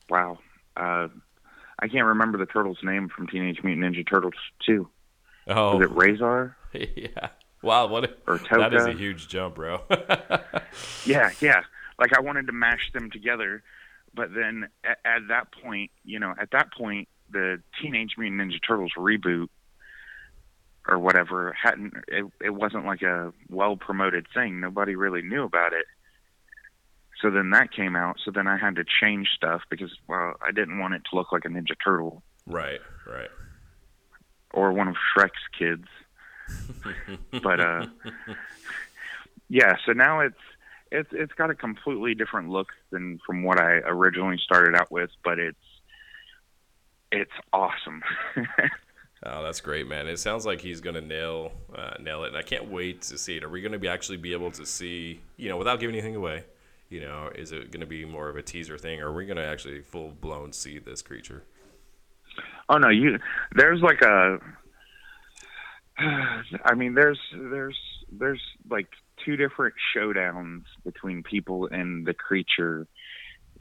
wow, 0.10 0.40
uh, 0.78 1.08
I 1.80 1.88
can't 1.88 2.06
remember 2.08 2.38
the 2.38 2.46
turtle's 2.46 2.80
name 2.84 3.10
from 3.10 3.28
Teenage 3.28 3.62
Mutant 3.64 3.96
Ninja 3.96 4.08
Turtles 4.08 4.34
two. 4.66 4.90
Oh, 5.48 5.78
Was 5.78 5.86
it 5.90 5.96
Rahzar? 5.96 6.56
yeah. 6.74 7.30
Wow, 7.62 7.88
what 7.88 8.04
a, 8.06 8.14
Or 8.28 8.38
that 8.52 8.74
is 8.74 8.86
a 8.86 8.94
huge 8.94 9.28
jump, 9.28 9.56
bro. 9.56 9.82
Yeah, 11.06 11.30
yeah. 11.40 11.62
Like 12.00 12.16
I 12.18 12.20
wanted 12.20 12.48
to 12.48 12.52
mash 12.54 12.92
them 12.92 13.10
together, 13.10 13.64
but 14.16 14.34
then 14.34 14.70
at, 14.84 15.00
at 15.06 15.28
that 15.30 15.48
point, 15.64 15.92
you 16.04 16.20
know, 16.20 16.34
at 16.40 16.52
that 16.52 16.74
point, 16.74 17.08
the 17.30 17.62
Teenage 17.82 18.16
Mutant 18.18 18.42
Ninja 18.42 18.60
Turtles 18.66 18.92
reboot 18.98 19.48
or 20.88 21.00
whatever 21.00 21.56
hadn't. 21.62 21.94
It, 22.08 22.26
it 22.42 22.52
wasn't 22.52 22.86
like 22.86 23.02
a 23.02 23.34
well 23.50 23.76
promoted 23.76 24.28
thing. 24.34 24.60
Nobody 24.60 24.96
really 24.96 25.22
knew 25.22 25.44
about 25.44 25.74
it. 25.74 25.86
So 27.22 27.32
then 27.32 27.50
that 27.52 27.72
came 27.72 27.96
out. 27.96 28.18
So 28.24 28.32
then 28.32 28.48
I 28.48 28.58
had 28.58 28.76
to 28.76 28.84
change 29.02 29.30
stuff 29.36 29.62
because, 29.70 29.92
well, 30.08 30.34
I 30.46 30.52
didn't 30.52 30.80
want 30.80 30.94
it 30.94 31.04
to 31.10 31.16
look 31.16 31.32
like 31.32 31.46
a 31.46 31.48
Ninja 31.48 31.76
Turtle 31.84 32.22
right, 32.46 32.82
right. 33.08 33.30
or 34.54 34.74
one 34.74 34.88
of 34.88 34.96
Shrek's 34.96 35.32
kids. 35.58 35.88
but 37.42 37.60
uh 37.60 37.88
yeah, 39.50 39.76
so 39.84 39.94
now 39.94 40.20
it's 40.20 40.36
it's 41.00 41.10
it's 41.12 41.34
got 41.34 41.50
a 41.50 41.56
completely 41.56 42.16
different 42.16 42.50
look 42.50 42.70
than 42.92 43.20
from 43.26 43.44
what 43.44 43.60
I 43.60 43.82
originally 43.86 44.38
started 44.44 44.76
out 44.76 44.92
with, 44.92 45.10
but 45.24 45.40
it's 45.40 45.58
it's 47.12 47.32
awesome. 47.54 48.02
Oh, 49.28 49.42
that's 49.42 49.60
great, 49.60 49.88
man. 49.88 50.08
It 50.08 50.20
sounds 50.20 50.46
like 50.46 50.62
he's 50.62 50.82
gonna 50.82 51.02
nail 51.02 51.52
uh, 51.76 51.94
nail 52.00 52.26
it, 52.26 52.28
and 52.28 52.38
I 52.38 52.44
can't 52.44 52.70
wait 52.70 53.02
to 53.04 53.18
see 53.18 53.38
it. 53.38 53.44
Are 53.44 53.50
we 53.50 53.60
gonna 53.60 53.80
be 53.80 53.88
actually 53.88 54.18
be 54.18 54.34
able 54.34 54.52
to 54.52 54.68
see, 54.68 55.20
you 55.36 55.50
know, 55.50 55.58
without 55.58 55.80
giving 55.80 55.96
anything 55.96 56.16
away? 56.16 56.44
You 56.90 57.02
know, 57.02 57.32
is 57.34 57.52
it 57.52 57.72
gonna 57.72 57.88
be 57.88 58.06
more 58.06 58.30
of 58.30 58.36
a 58.36 58.44
teaser 58.44 58.78
thing, 58.78 59.02
or 59.02 59.08
are 59.08 59.14
we 59.14 59.26
gonna 59.26 59.42
actually 59.42 59.82
full 59.82 60.12
blown 60.12 60.54
see 60.54 60.78
this 60.78 61.02
creature? 61.02 61.42
oh 62.70 62.78
no, 62.78 62.90
you 62.90 63.18
there's 63.56 63.82
like 63.82 64.02
a 64.02 64.40
I 66.66 66.76
mean 66.76 66.94
there's 66.94 67.20
there's 67.34 67.78
there's 68.12 68.42
like 68.70 68.90
two 69.26 69.36
different 69.36 69.74
showdowns 69.96 70.64
between 70.84 71.24
people 71.24 71.68
and 71.72 72.06
the 72.06 72.14
creature 72.14 72.88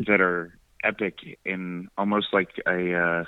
that 0.07 0.21
are 0.21 0.59
epic 0.83 1.39
in 1.45 1.89
almost 1.97 2.29
like 2.33 2.51
a 2.67 2.95
uh 2.95 3.25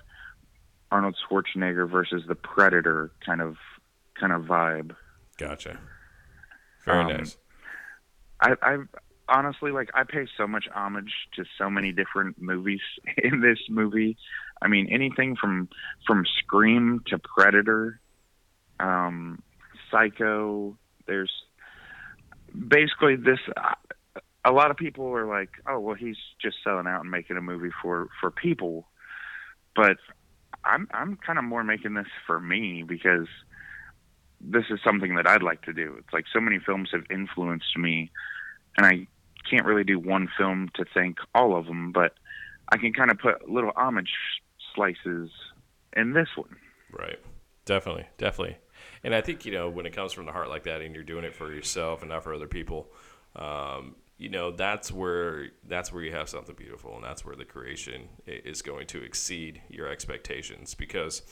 Arnold 0.91 1.17
Schwarzenegger 1.29 1.91
versus 1.91 2.23
the 2.29 2.35
Predator 2.35 3.11
kind 3.25 3.41
of 3.41 3.57
kind 4.19 4.33
of 4.33 4.43
vibe. 4.43 4.95
Gotcha. 5.39 5.79
Very 6.85 7.01
Um, 7.05 7.13
nice. 7.13 7.37
I, 8.41 8.55
I 8.63 8.79
honestly 9.29 9.73
like 9.73 9.91
I 9.95 10.05
pay 10.05 10.27
so 10.37 10.47
much 10.47 10.67
homage 10.73 11.13
to 11.35 11.45
so 11.59 11.69
many 11.71 11.93
different 11.93 12.41
movies 12.41 12.81
in 13.17 13.41
this 13.41 13.59
movie. 13.69 14.17
I 14.63 14.69
mean, 14.69 14.89
anything 14.91 15.37
from 15.37 15.69
from 16.07 16.25
Scream 16.39 17.03
to 17.09 17.19
Predator, 17.19 18.01
um, 18.79 19.43
Psycho. 19.91 20.77
There's 21.07 21.33
basically 22.67 23.17
this. 23.17 23.39
A 24.45 24.53
lot 24.53 24.71
of 24.71 24.77
people 24.77 25.07
are 25.07 25.27
like, 25.27 25.51
"Oh, 25.69 25.81
well, 25.81 25.95
he's 25.95 26.17
just 26.41 26.57
selling 26.63 26.87
out 26.87 27.01
and 27.01 27.11
making 27.11 27.37
a 27.37 27.43
movie 27.43 27.73
for 27.83 28.09
for 28.21 28.31
people," 28.31 28.89
but 29.75 29.97
I'm 30.65 30.89
I'm 30.93 31.17
kind 31.17 31.39
of 31.39 31.45
more 31.45 31.65
making 31.65 31.95
this 31.95 32.07
for 32.27 32.41
me 32.41 32.85
because 32.87 33.27
this 34.41 34.65
is 34.71 34.79
something 34.85 35.15
that 35.17 35.27
I'd 35.27 35.43
like 35.43 35.63
to 35.63 35.73
do. 35.73 35.97
It's 35.99 36.13
like 36.13 36.27
so 36.33 36.41
many 36.41 36.59
films 36.59 36.91
have 36.93 37.05
influenced 37.11 37.77
me, 37.77 38.11
and 38.77 38.87
I 38.87 39.09
can't 39.49 39.67
really 39.67 39.85
do 39.85 39.99
one 39.99 40.29
film 40.37 40.69
to 40.75 40.85
thank 40.93 41.19
all 41.35 41.57
of 41.57 41.67
them, 41.67 41.93
but 41.93 42.13
I 42.71 42.77
can 42.77 42.93
kind 42.93 43.11
of 43.11 43.19
put 43.19 43.49
little 43.49 43.73
homage 43.77 44.13
slices 44.75 45.31
in 45.97 46.13
this 46.13 46.29
one. 46.37 46.57
Right. 46.91 47.19
Definitely. 47.65 48.07
Definitely. 48.19 48.59
And 49.07 49.15
I 49.15 49.21
think, 49.21 49.45
you 49.45 49.53
know, 49.53 49.71
when 49.71 49.87
it 49.87 49.95
comes 49.95 50.13
from 50.13 50.27
the 50.27 50.33
heart 50.33 50.49
like 50.49 50.65
that 50.65 50.83
and 50.83 50.93
you're 50.93 51.05
doing 51.05 51.25
it 51.25 51.33
for 51.33 51.55
yourself 51.55 52.03
and 52.03 52.11
not 52.11 52.25
for 52.25 52.35
other 52.35 52.49
people, 52.49 52.89
um, 53.37 53.95
you 54.19 54.29
know, 54.29 54.51
that's 54.51 54.91
where 54.91 55.51
that's 55.69 55.93
where 55.93 56.03
you 56.03 56.11
have 56.11 56.29
something 56.29 56.57
beautiful 56.57 56.97
and 56.97 57.05
that's 57.05 57.25
where 57.25 57.37
the 57.37 57.45
creation 57.45 58.09
is 58.27 58.63
going 58.63 58.89
to 58.89 59.05
exceed 59.05 59.63
your 59.69 59.87
expectations 59.87 60.75
because 60.75 61.23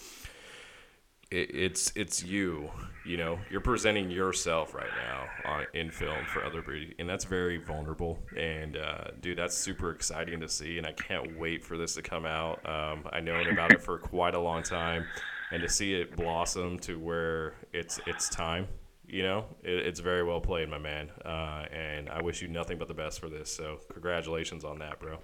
it, 1.32 1.50
it's 1.52 1.92
it's 1.96 2.22
you, 2.22 2.70
you 3.04 3.16
know, 3.16 3.40
you're 3.50 3.60
presenting 3.60 4.08
yourself 4.08 4.72
right 4.72 4.86
now 5.04 5.52
on, 5.52 5.66
in 5.74 5.90
film 5.90 6.24
for 6.26 6.44
other 6.44 6.62
beauty, 6.62 6.94
and 7.00 7.08
that's 7.08 7.24
very 7.24 7.56
vulnerable. 7.56 8.20
And 8.36 8.76
uh, 8.76 9.06
dude, 9.20 9.38
that's 9.38 9.56
super 9.56 9.90
exciting 9.90 10.38
to 10.40 10.48
see, 10.48 10.78
and 10.78 10.86
I 10.86 10.92
can't 10.92 11.36
wait 11.36 11.64
for 11.64 11.76
this 11.76 11.96
to 11.96 12.02
come 12.02 12.24
out. 12.24 12.64
Um, 12.68 13.04
I 13.12 13.18
known 13.18 13.48
about 13.48 13.72
it 13.72 13.82
for 13.82 13.98
quite 13.98 14.36
a 14.36 14.40
long 14.40 14.62
time, 14.62 15.06
and 15.54 15.62
to 15.62 15.68
see 15.68 15.94
it 15.94 16.16
blossom 16.16 16.78
to 16.80 16.98
where 16.98 17.54
it's 17.72 18.00
it's 18.06 18.28
time. 18.28 18.66
You 19.06 19.22
know, 19.22 19.44
it, 19.62 19.86
it's 19.86 20.00
very 20.00 20.24
well 20.24 20.40
played, 20.40 20.68
my 20.68 20.78
man. 20.78 21.10
Uh, 21.24 21.66
and 21.72 22.10
I 22.10 22.22
wish 22.22 22.42
you 22.42 22.48
nothing 22.48 22.78
but 22.78 22.88
the 22.88 22.94
best 22.94 23.20
for 23.20 23.28
this. 23.28 23.54
So, 23.54 23.78
congratulations 23.92 24.64
on 24.64 24.78
that, 24.80 24.98
bro. 24.98 25.18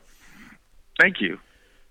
Thank 1.01 1.21
you. 1.21 1.39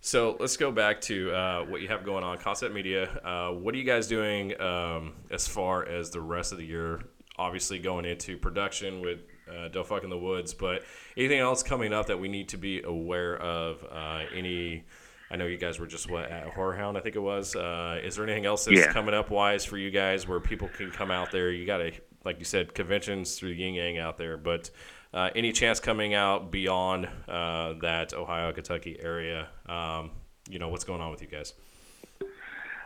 So 0.02 0.38
let's 0.40 0.56
go 0.56 0.72
back 0.72 1.02
to 1.02 1.32
uh, 1.34 1.66
what 1.66 1.82
you 1.82 1.90
have 1.90 2.06
going 2.06 2.24
on, 2.24 2.38
Concept 2.38 2.74
Media. 2.74 3.10
Uh, 3.22 3.52
what 3.52 3.76
are 3.76 3.78
you 3.78 3.84
guys 3.84 4.08
doing 4.08 4.60
um, 4.62 5.16
as 5.30 5.46
far 5.46 5.86
as 5.86 6.10
the 6.10 6.22
rest 6.22 6.54
of 6.54 6.58
the 6.58 6.66
year? 6.66 7.02
Obviously, 7.38 7.80
going 7.80 8.06
into 8.06 8.38
production 8.38 9.02
with 9.02 9.20
uh, 9.54 9.68
Don't 9.68 9.86
Fuck 9.86 10.06
in 10.06 10.10
the 10.10 10.18
Woods, 10.18 10.54
but 10.54 10.84
anything 11.18 11.40
else 11.40 11.64
coming 11.64 11.92
up 11.92 12.06
that 12.06 12.18
we 12.18 12.30
need 12.30 12.48
to 12.50 12.58
be 12.58 12.82
aware 12.84 13.36
of? 13.42 13.84
Uh, 13.92 14.22
any? 14.34 14.86
I 15.32 15.36
know 15.36 15.46
you 15.46 15.58
guys 15.58 15.80
were 15.80 15.88
just 15.88 16.10
what 16.10 16.30
at 16.32 16.54
HorrorHound, 16.56 16.98
I 16.98 17.02
think 17.02 17.16
it 17.16 17.22
was. 17.22 17.56
Uh, 17.56 18.00
is 18.04 18.16
there 18.16 18.26
anything 18.26 18.46
else 18.46 18.66
that's 18.66 18.78
Yeah. 18.80 18.92
coming 18.92 19.14
up 19.14 19.30
wise 19.30 19.64
for 19.66 19.78
you 19.78 19.92
guys 19.92 20.28
where 20.28 20.40
people 20.40 20.68
can 20.70 20.90
come 20.92 21.12
out 21.12 21.32
there? 21.32 21.52
You 21.52 21.66
got 21.66 21.78
to, 21.78 21.92
like 22.26 22.40
you 22.40 22.46
said, 22.46 22.74
conventions 22.74 23.38
through 23.38 23.52
Yin 23.52 23.74
Yang 23.76 23.98
out 24.00 24.18
there, 24.18 24.38
but. 24.38 24.70
Uh, 25.12 25.28
any 25.36 25.52
chance 25.52 25.80
coming 25.80 26.14
out 26.14 26.52
beyond 26.52 27.08
uh, 27.28 27.74
that 27.82 28.14
Ohio 28.14 28.54
Kentucky 28.54 28.96
area? 29.02 29.48
Um, 29.68 30.12
you 30.48 30.60
know 30.60 30.68
what's 30.70 30.84
going 30.84 31.02
on 31.02 31.10
with 31.10 31.24
you 31.24 31.28
guys? 31.28 31.56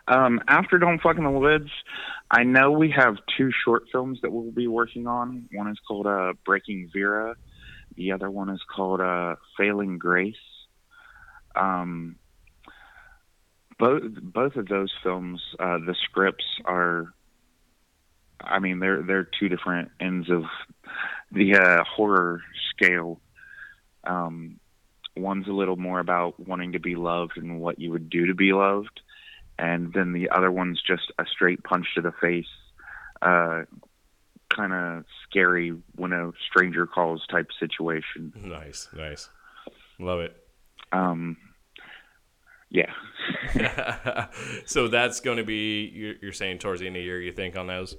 Um, 0.08 0.40
after 0.48 0.78
Don't 0.78 1.02
Fuck 1.02 1.18
in 1.18 1.26
the 1.26 1.30
Woods, 1.30 1.70
I 2.32 2.44
know 2.44 2.72
we 2.72 2.92
have 2.92 3.18
two 3.38 3.52
short 3.66 3.84
films 3.92 4.20
that 4.22 4.32
we'll 4.32 4.52
be 4.52 4.68
working 4.68 5.06
on. 5.06 5.50
One 5.52 5.68
is 5.70 5.78
called 5.86 6.08
uh, 6.08 6.32
Breaking 6.46 6.90
Vera. 6.94 7.36
The 7.98 8.14
other 8.14 8.32
one 8.32 8.50
is 8.50 8.62
called 8.74 9.02
uh, 9.02 9.36
Failing 9.58 9.98
Grace. 9.98 10.36
Um, 11.58 12.16
both 13.84 14.04
both 14.22 14.56
of 14.56 14.68
those 14.68 14.94
films, 15.04 15.42
uh, 15.60 15.80
the 15.80 15.96
scripts 16.04 16.46
are, 16.66 17.14
I 18.42 18.60
mean, 18.60 18.80
they're 18.80 19.02
they're 19.02 19.30
two 19.40 19.50
different 19.50 19.92
ends 20.00 20.30
of 20.30 20.44
the 21.32 21.56
uh, 21.56 21.84
horror 21.84 22.42
scale. 22.70 23.20
Um, 24.04 24.60
one's 25.16 25.48
a 25.48 25.54
little 25.54 25.78
more 25.78 26.00
about 26.00 26.40
wanting 26.40 26.74
to 26.74 26.80
be 26.80 26.96
loved 26.96 27.38
and 27.38 27.60
what 27.60 27.80
you 27.80 27.92
would 27.92 28.10
do 28.10 28.28
to 28.28 28.34
be 28.34 28.52
loved 28.52 29.02
and 29.58 29.94
then 29.94 30.14
the 30.14 30.30
other 30.30 30.52
one's 30.52 30.82
just 30.82 31.12
a 31.20 31.26
straight 31.26 31.64
punch 31.64 31.88
to 31.96 32.02
the 32.02 32.12
face, 32.12 32.48
uh, 33.22 33.64
kind 34.50 34.74
of 34.74 35.06
scary 35.28 35.74
when 35.96 36.14
a 36.14 36.32
stranger 36.50 36.88
calls 36.88 37.26
type 37.28 37.48
situation. 37.60 38.34
Nice, 38.36 38.90
nice, 38.96 39.30
love 40.00 40.22
it. 40.22 40.36
Um, 40.92 41.38
yeah, 42.74 44.28
so 44.66 44.88
that's 44.88 45.20
going 45.20 45.38
to 45.38 45.44
be 45.44 46.18
you're, 46.22 46.34
saying 46.34 46.58
towards 46.60 46.82
the 46.82 46.88
end 46.88 46.96
of 46.96 47.02
the 47.02 47.06
year. 47.06 47.22
You 47.22 47.32
think 47.32 47.56
on 47.56 47.68
those? 47.68 47.96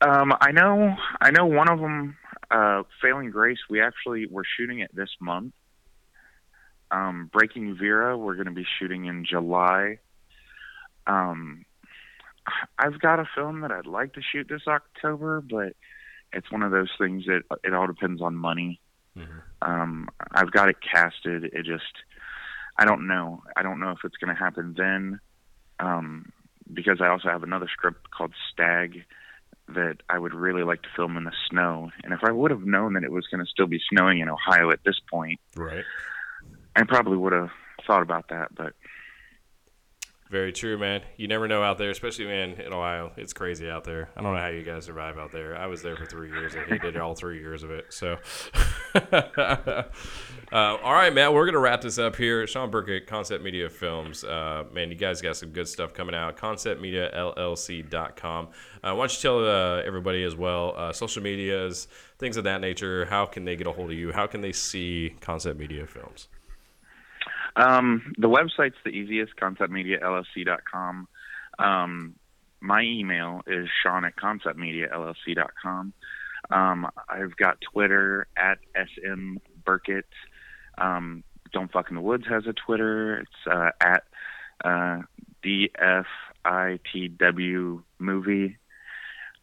um, 0.00 0.32
I 0.40 0.52
know, 0.52 0.94
I 1.20 1.30
know 1.30 1.46
one 1.46 1.68
of 1.68 1.80
them, 1.80 2.16
uh, 2.50 2.82
Failing 3.02 3.30
Grace. 3.30 3.58
We 3.68 3.80
actually 3.80 4.26
we're 4.26 4.44
shooting 4.56 4.80
it 4.80 4.94
this 4.94 5.10
month. 5.20 5.54
Um, 6.90 7.28
Breaking 7.32 7.76
Vera, 7.76 8.16
we're 8.16 8.34
going 8.34 8.46
to 8.46 8.52
be 8.52 8.66
shooting 8.78 9.06
in 9.06 9.24
July. 9.24 9.98
Um, 11.06 11.64
I've 12.78 12.98
got 13.00 13.18
a 13.20 13.28
film 13.34 13.60
that 13.60 13.72
I'd 13.72 13.86
like 13.86 14.14
to 14.14 14.22
shoot 14.22 14.46
this 14.48 14.62
October, 14.66 15.42
but 15.42 15.74
it's 16.32 16.50
one 16.50 16.62
of 16.62 16.70
those 16.70 16.90
things 16.98 17.24
that 17.26 17.42
it 17.64 17.74
all 17.74 17.86
depends 17.86 18.22
on 18.22 18.34
money. 18.34 18.80
Mhm. 19.16 19.42
Um, 19.60 20.08
I've 20.32 20.50
got 20.50 20.68
it 20.68 20.76
casted. 20.80 21.44
It 21.44 21.64
just, 21.64 21.92
I 22.78 22.84
don't 22.84 23.06
know. 23.06 23.42
I 23.56 23.62
don't 23.62 23.80
know 23.80 23.90
if 23.90 23.98
it's 24.04 24.16
going 24.16 24.34
to 24.34 24.40
happen 24.40 24.74
then, 24.76 25.20
um, 25.80 26.32
because 26.72 27.00
I 27.00 27.08
also 27.08 27.28
have 27.28 27.42
another 27.42 27.68
script 27.72 28.10
called 28.10 28.32
Stag 28.52 29.04
that 29.68 29.96
I 30.08 30.18
would 30.18 30.32
really 30.32 30.62
like 30.62 30.82
to 30.82 30.88
film 30.96 31.16
in 31.16 31.24
the 31.24 31.32
snow. 31.50 31.90
And 32.02 32.12
if 32.12 32.20
I 32.22 32.30
would 32.30 32.50
have 32.50 32.64
known 32.64 32.94
that 32.94 33.04
it 33.04 33.12
was 33.12 33.26
going 33.26 33.44
to 33.44 33.50
still 33.50 33.66
be 33.66 33.80
snowing 33.90 34.20
in 34.20 34.28
Ohio 34.28 34.70
at 34.70 34.80
this 34.84 34.98
point, 35.10 35.40
Right. 35.56 35.84
I 36.76 36.84
probably 36.84 37.16
would 37.16 37.32
have 37.32 37.50
thought 37.86 38.02
about 38.02 38.28
that. 38.28 38.54
But 38.54 38.74
Very 40.30 40.52
true, 40.52 40.76
man. 40.76 41.00
You 41.16 41.26
never 41.26 41.48
know 41.48 41.62
out 41.62 41.78
there, 41.78 41.88
especially 41.90 42.26
man 42.26 42.60
in 42.60 42.70
Ohio. 42.70 43.12
It's 43.16 43.32
crazy 43.32 43.70
out 43.70 43.84
there. 43.84 44.10
I 44.14 44.20
don't 44.20 44.34
know 44.34 44.40
how 44.40 44.48
you 44.48 44.62
guys 44.62 44.84
survive 44.84 45.16
out 45.16 45.32
there. 45.32 45.56
I 45.56 45.64
was 45.66 45.80
there 45.80 45.96
for 45.96 46.04
three 46.04 46.28
years. 46.28 46.54
I 46.54 46.64
hated 46.64 46.98
all 46.98 47.14
three 47.14 47.40
years 47.40 47.62
of 47.62 47.70
it. 47.70 47.86
So, 47.88 48.18
uh, 48.94 49.84
all 50.52 50.92
right, 50.92 51.14
Matt. 51.14 51.32
We're 51.32 51.46
gonna 51.46 51.58
wrap 51.58 51.80
this 51.80 51.98
up 51.98 52.14
here. 52.14 52.46
Shawn 52.46 52.70
Burkett, 52.70 53.06
Concept 53.06 53.42
Media 53.42 53.70
Films. 53.70 54.22
Uh, 54.22 54.64
man, 54.70 54.90
you 54.90 54.96
guys 54.96 55.22
got 55.22 55.38
some 55.38 55.48
good 55.48 55.66
stuff 55.66 55.94
coming 55.94 56.14
out. 56.14 56.36
ConceptMediaLLC.com. 56.36 58.46
Uh, 58.46 58.50
why 58.82 58.94
don't 58.94 59.14
you 59.14 59.22
tell 59.22 59.48
uh, 59.48 59.80
everybody 59.80 60.24
as 60.24 60.36
well, 60.36 60.74
uh, 60.76 60.92
social 60.92 61.22
medias, 61.22 61.88
things 62.18 62.36
of 62.36 62.44
that 62.44 62.60
nature. 62.60 63.06
How 63.06 63.24
can 63.24 63.46
they 63.46 63.56
get 63.56 63.66
a 63.66 63.72
hold 63.72 63.92
of 63.92 63.96
you? 63.96 64.12
How 64.12 64.26
can 64.26 64.42
they 64.42 64.52
see 64.52 65.16
Concept 65.22 65.58
Media 65.58 65.86
Films? 65.86 66.28
Um, 67.58 68.12
the 68.16 68.28
website's 68.28 68.76
the 68.84 68.90
easiest, 68.90 69.34
conceptmediallc.com. 69.36 71.08
Um, 71.58 72.14
my 72.60 72.82
email 72.82 73.42
is 73.48 73.68
sean 73.82 74.04
at 74.04 74.14
conceptmediallc.com. 74.16 75.92
Um, 76.50 76.88
I've 77.08 77.36
got 77.36 77.58
Twitter 77.60 78.28
at 78.36 78.58
SM 78.74 79.38
Burkett. 79.64 80.06
Um, 80.78 81.24
Don't 81.52 81.72
Fuck 81.72 81.88
in 81.90 81.96
the 81.96 82.00
Woods 82.00 82.26
has 82.28 82.46
a 82.46 82.52
Twitter. 82.52 83.18
It's 83.18 83.46
uh, 83.50 83.70
at 83.80 84.04
uh, 84.64 85.02
DFITW 86.44 87.82
movie. 87.98 88.56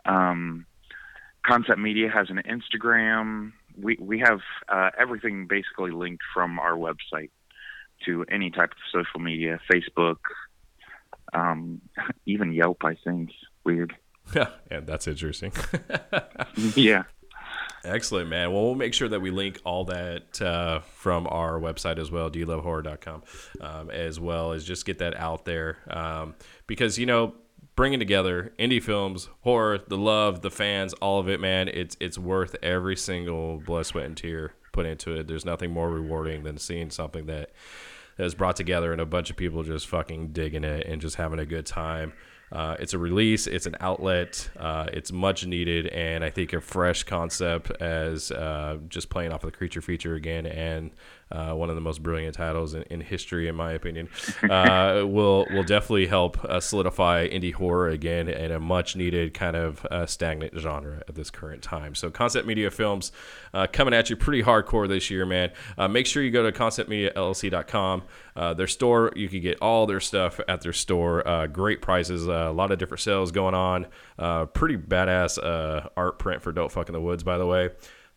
Um, 0.06 0.66
Concept 1.46 1.80
Media 1.80 2.10
has 2.10 2.30
an 2.30 2.42
Instagram. 2.50 3.52
We 3.78 3.98
we 4.00 4.20
have 4.20 4.40
uh, 4.70 4.92
everything 4.98 5.48
basically 5.48 5.92
linked 5.92 6.24
from 6.34 6.60
our 6.60 6.78
website 6.78 7.32
to 8.06 8.26
any 8.30 8.52
type 8.52 8.72
of 8.72 8.78
social 8.92 9.20
media, 9.20 9.60
Facebook, 9.72 10.18
um, 11.34 11.82
even 12.26 12.54
Yelp. 12.54 12.84
I 12.84 12.96
think 13.04 13.32
weird. 13.64 13.96
Yeah, 14.34 14.50
and 14.72 14.88
that's 14.88 15.08
interesting. 15.08 15.52
yeah. 16.76 17.04
Excellent, 17.84 18.28
man. 18.28 18.52
Well, 18.52 18.64
we'll 18.64 18.74
make 18.74 18.96
sure 18.96 19.08
that 19.08 19.20
we 19.20 19.30
link 19.30 19.62
all 19.64 19.86
that 19.86 20.42
uh, 20.42 20.80
from 20.80 21.28
our 21.28 21.60
website 21.60 22.00
as 22.00 22.10
well, 22.10 22.32
doyoulovehorror.com, 22.32 23.22
um, 23.62 23.92
as 23.92 24.20
well 24.20 24.54
as 24.54 24.66
just 24.66 24.84
get 24.84 24.98
that 24.98 25.16
out 25.16 25.46
there. 25.46 25.78
Um, 25.88 26.34
because, 26.66 26.98
you 26.98 27.06
know, 27.06 27.36
bringing 27.76 28.00
together 28.00 28.52
indie 28.58 28.82
films, 28.82 29.30
horror, 29.42 29.80
the 29.88 29.98
love, 29.98 30.42
the 30.42 30.50
fans, 30.50 30.94
all 30.94 31.20
of 31.20 31.30
it, 31.30 31.40
man, 31.40 31.68
it's, 31.68 31.96
it's 32.00 32.18
worth 32.18 32.56
every 32.64 32.96
single 32.96 33.60
blood, 33.60 33.86
sweat, 33.86 34.06
and 34.06 34.18
tear 34.18 34.54
put 34.76 34.86
into 34.86 35.16
it. 35.16 35.28
There's 35.28 35.46
nothing 35.46 35.72
more 35.72 35.90
rewarding 35.90 36.44
than 36.44 36.58
seeing 36.58 36.92
something 36.92 37.26
that 37.28 37.52
is 38.18 38.36
brought 38.36 38.56
together 38.56 38.92
and 38.92 39.02
a 39.02 39.06
bunch 39.06 39.30
of 39.30 39.38
people 39.38 39.64
just 39.64 39.88
fucking 39.88 40.34
digging 40.34 40.64
it 40.64 40.86
and 40.86 41.02
just 41.02 41.16
having 41.16 41.40
a 41.40 41.46
good 41.46 41.66
time. 41.66 42.14
Uh, 42.52 42.76
it's 42.80 42.94
a 42.94 42.98
release, 42.98 43.48
it's 43.48 43.66
an 43.66 43.76
outlet, 43.80 44.50
uh, 44.58 44.86
it's 44.94 45.12
much 45.12 45.46
needed, 45.46 45.88
and 45.88 46.24
I 46.24 46.30
think 46.30 46.54
a 46.54 46.62
fresh 46.62 47.04
concept 47.04 47.72
as 47.82 48.32
uh, 48.32 48.78
just 48.88 49.10
playing 49.10 49.32
off 49.32 49.44
of 49.44 49.52
the 49.52 49.58
creature 49.58 49.82
feature 49.82 50.14
again, 50.14 50.46
and 50.46 50.92
uh, 51.32 51.54
one 51.54 51.70
of 51.70 51.76
the 51.76 51.82
most 51.82 52.04
brilliant 52.04 52.36
titles 52.36 52.74
in, 52.74 52.84
in 52.84 53.02
history, 53.02 53.48
in 53.48 53.56
my 53.56 53.72
opinion, 53.72 54.10
uh, 54.44 55.04
will 55.06 55.46
will 55.52 55.64
definitely 55.64 56.08
help 56.08 56.44
uh, 56.46 56.60
solidify 56.60 57.28
indie 57.28 57.54
horror 57.54 57.90
again 57.90 58.28
in 58.28 58.52
a 58.52 58.60
much 58.60 58.96
needed 58.96 59.34
kind 59.34 59.56
of 59.56 59.86
uh, 59.86 60.06
stagnant 60.06 60.58
genre 60.58 61.04
at 61.08 61.16
this 61.16 61.30
current 61.30 61.62
time. 61.62 61.96
So, 61.96 62.10
Concept 62.10 62.48
Media 62.48 62.70
Films 62.72 63.12
uh, 63.54 63.68
coming 63.72 63.94
at 63.94 64.10
you 64.10 64.16
pretty 64.16 64.44
hardcore 64.44 64.88
this 64.88 65.10
year, 65.10 65.26
man. 65.26 65.52
Uh, 65.78 65.88
make 65.88 66.06
sure 66.06 66.22
you 66.22 66.32
go 66.32 66.50
to 66.50 66.58
conceptmediallc.com. 66.58 68.04
Uh, 68.36 68.54
their 68.54 68.68
store, 68.68 69.14
you 69.16 69.30
can 69.30 69.42
get 69.42 69.58
all 69.62 69.86
their 69.86 70.02
stuff 70.02 70.40
at 70.48 70.62
their 70.62 70.74
store. 70.74 71.26
Uh, 71.28 71.48
great 71.48 71.82
prices, 71.82 72.28
uh, 72.28 72.48
a 72.50 72.52
lot 72.52 72.72
of 72.72 72.78
different 72.78 73.02
sales 73.02 73.32
going 73.32 73.56
on. 73.56 73.88
Uh, 74.20 74.46
pretty 74.46 74.76
badass 74.78 75.42
uh, 75.42 75.88
art 75.96 76.20
print 76.20 76.42
for 76.42 76.52
Don't 76.52 76.72
Fuck 76.72 76.90
in 76.90 76.94
the 76.94 77.02
Woods, 77.02 77.24
by 77.24 77.38
the 77.38 77.46
way. 77.46 77.70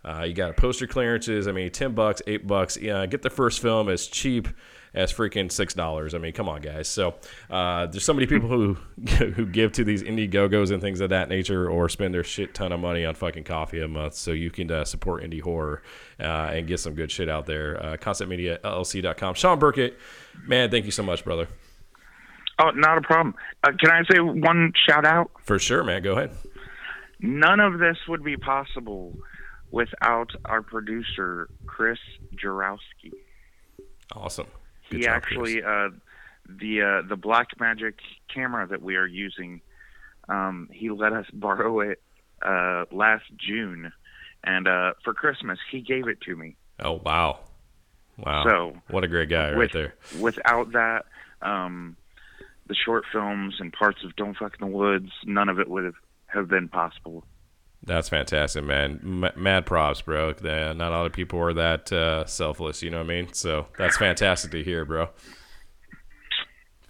Uh, 0.08 0.22
you 0.22 0.32
got 0.32 0.50
a 0.50 0.54
poster 0.54 0.86
clearances. 0.86 1.46
I 1.46 1.52
mean, 1.52 1.70
ten 1.70 1.92
bucks, 1.92 2.22
eight 2.26 2.46
bucks. 2.46 2.78
Yeah, 2.78 3.04
get 3.04 3.20
the 3.20 3.30
first 3.30 3.60
film 3.60 3.90
as 3.90 4.06
cheap 4.06 4.48
as 4.94 5.12
freaking 5.12 5.52
six 5.52 5.74
dollars. 5.74 6.14
I 6.14 6.18
mean, 6.18 6.32
come 6.32 6.48
on, 6.48 6.62
guys. 6.62 6.88
So 6.88 7.16
uh, 7.50 7.86
there's 7.86 8.04
so 8.04 8.14
many 8.14 8.26
people 8.26 8.48
who 8.48 8.74
who 9.34 9.44
give 9.44 9.72
to 9.72 9.84
these 9.84 10.02
Indiegogos 10.02 10.70
and 10.70 10.80
things 10.80 11.02
of 11.02 11.10
that 11.10 11.28
nature, 11.28 11.68
or 11.68 11.90
spend 11.90 12.14
their 12.14 12.24
shit 12.24 12.54
ton 12.54 12.72
of 12.72 12.80
money 12.80 13.04
on 13.04 13.14
fucking 13.14 13.44
coffee 13.44 13.82
a 13.82 13.88
month, 13.88 14.14
so 14.14 14.30
you 14.32 14.50
can 14.50 14.70
uh, 14.70 14.84
support 14.84 15.22
indie 15.22 15.42
horror 15.42 15.82
uh, 16.18 16.52
and 16.52 16.66
get 16.66 16.80
some 16.80 16.94
good 16.94 17.10
shit 17.10 17.28
out 17.28 17.44
there. 17.44 17.82
Uh, 17.82 17.96
ConceptMediaLLC.com. 17.98 19.34
Shawn 19.34 19.58
Burkett, 19.58 19.98
man, 20.46 20.70
thank 20.70 20.86
you 20.86 20.90
so 20.90 21.02
much, 21.02 21.22
brother. 21.22 21.48
Oh, 22.58 22.70
not 22.70 22.96
a 22.96 23.02
problem. 23.02 23.34
Uh, 23.62 23.72
can 23.78 23.90
I 23.90 24.02
say 24.10 24.20
one 24.20 24.72
shout 24.88 25.04
out? 25.04 25.30
For 25.44 25.58
sure, 25.58 25.84
man. 25.84 26.02
Go 26.02 26.12
ahead. 26.12 26.30
None 27.20 27.60
of 27.60 27.78
this 27.78 27.96
would 28.08 28.24
be 28.24 28.36
possible 28.36 29.14
without 29.70 30.30
our 30.44 30.62
producer 30.62 31.48
Chris 31.66 31.98
Jarowski. 32.34 33.12
Awesome. 34.14 34.46
Good 34.90 34.96
he 34.96 35.02
job, 35.04 35.16
actually 35.16 35.62
uh, 35.62 35.90
the 36.48 36.82
uh, 36.82 37.08
the 37.08 37.16
Black 37.16 37.48
Magic 37.60 37.98
camera 38.32 38.66
that 38.66 38.82
we 38.82 38.96
are 38.96 39.06
using. 39.06 39.60
Um, 40.28 40.68
he 40.72 40.90
let 40.90 41.12
us 41.12 41.26
borrow 41.32 41.80
it 41.80 42.00
uh, 42.42 42.84
last 42.90 43.24
June, 43.36 43.92
and 44.44 44.66
uh, 44.66 44.94
for 45.04 45.14
Christmas 45.14 45.58
he 45.70 45.80
gave 45.80 46.08
it 46.08 46.20
to 46.22 46.36
me. 46.36 46.56
Oh 46.80 47.00
wow, 47.04 47.40
wow. 48.16 48.44
So 48.44 48.76
what 48.88 49.04
a 49.04 49.08
great 49.08 49.28
guy 49.28 49.52
right 49.52 49.72
there. 49.72 49.94
Without 50.18 50.72
that, 50.72 51.04
um, 51.42 51.96
the 52.66 52.74
short 52.74 53.04
films 53.12 53.56
and 53.58 53.72
parts 53.72 54.04
of 54.04 54.16
Don't 54.16 54.36
Fuck 54.36 54.54
in 54.60 54.70
the 54.70 54.76
Woods, 54.76 55.10
none 55.24 55.48
of 55.48 55.58
it 55.58 55.68
would 55.68 55.84
have, 55.84 55.94
have 56.26 56.48
been 56.48 56.68
possible. 56.68 57.24
That's 57.84 58.08
fantastic, 58.08 58.64
man. 58.64 59.00
M- 59.02 59.42
mad 59.42 59.64
props, 59.64 60.02
bro. 60.02 60.30
Uh, 60.30 60.72
not 60.74 60.92
a 60.92 60.96
lot 60.96 61.06
of 61.06 61.12
people 61.12 61.38
are 61.40 61.54
that 61.54 61.90
uh, 61.92 62.26
selfless, 62.26 62.82
you 62.82 62.90
know 62.90 62.98
what 62.98 63.04
I 63.04 63.22
mean? 63.22 63.32
So 63.32 63.66
that's 63.78 63.96
fantastic 63.96 64.50
to 64.50 64.62
hear, 64.62 64.84
bro. 64.84 65.08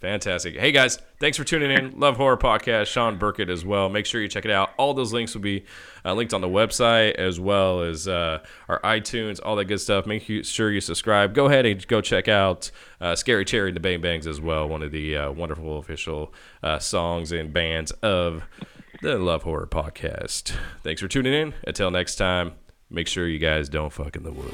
Fantastic. 0.01 0.57
Hey, 0.57 0.71
guys, 0.71 0.97
thanks 1.19 1.37
for 1.37 1.43
tuning 1.43 1.71
in. 1.71 1.99
Love 1.99 2.15
Horror 2.15 2.37
Podcast, 2.37 2.85
Shawn 2.85 3.17
Burkett 3.17 3.49
as 3.49 3.65
well. 3.65 3.89
Make 3.89 4.05
sure 4.05 4.21
you 4.21 4.29
check 4.29 4.45
it 4.45 4.51
out. 4.51 4.71
All 4.77 4.93
those 4.93 5.11
links 5.11 5.33
will 5.33 5.41
be 5.41 5.65
uh, 6.05 6.13
linked 6.13 6.33
on 6.33 6.39
the 6.39 6.47
website 6.47 7.15
as 7.15 7.37
well 7.37 7.81
as 7.81 8.07
uh, 8.07 8.39
our 8.69 8.79
iTunes, 8.79 9.41
all 9.43 9.57
that 9.57 9.65
good 9.65 9.81
stuff. 9.81 10.05
Make 10.05 10.23
sure 10.45 10.71
you 10.71 10.79
subscribe. 10.79 11.33
Go 11.33 11.47
ahead 11.47 11.65
and 11.65 11.85
go 11.85 11.99
check 11.99 12.29
out 12.29 12.71
uh, 13.01 13.13
Scary 13.13 13.43
Cherry 13.43 13.69
and 13.71 13.75
the 13.75 13.81
Bang 13.81 13.99
Bangs 13.99 14.25
as 14.25 14.39
well, 14.39 14.69
one 14.69 14.83
of 14.83 14.91
the 14.93 15.17
uh, 15.17 15.31
wonderful 15.33 15.79
official 15.79 16.33
uh, 16.63 16.79
songs 16.79 17.33
and 17.33 17.51
bands 17.51 17.91
of 18.01 18.43
the 19.01 19.17
Love 19.17 19.43
Horror 19.43 19.67
Podcast. 19.67 20.55
Thanks 20.83 21.01
for 21.01 21.07
tuning 21.07 21.33
in. 21.33 21.53
Until 21.65 21.91
next 21.91 22.15
time, 22.15 22.53
make 22.89 23.07
sure 23.07 23.27
you 23.27 23.39
guys 23.39 23.69
don't 23.69 23.93
fuck 23.93 24.15
in 24.15 24.23
the 24.23 24.31
wood. 24.31 24.53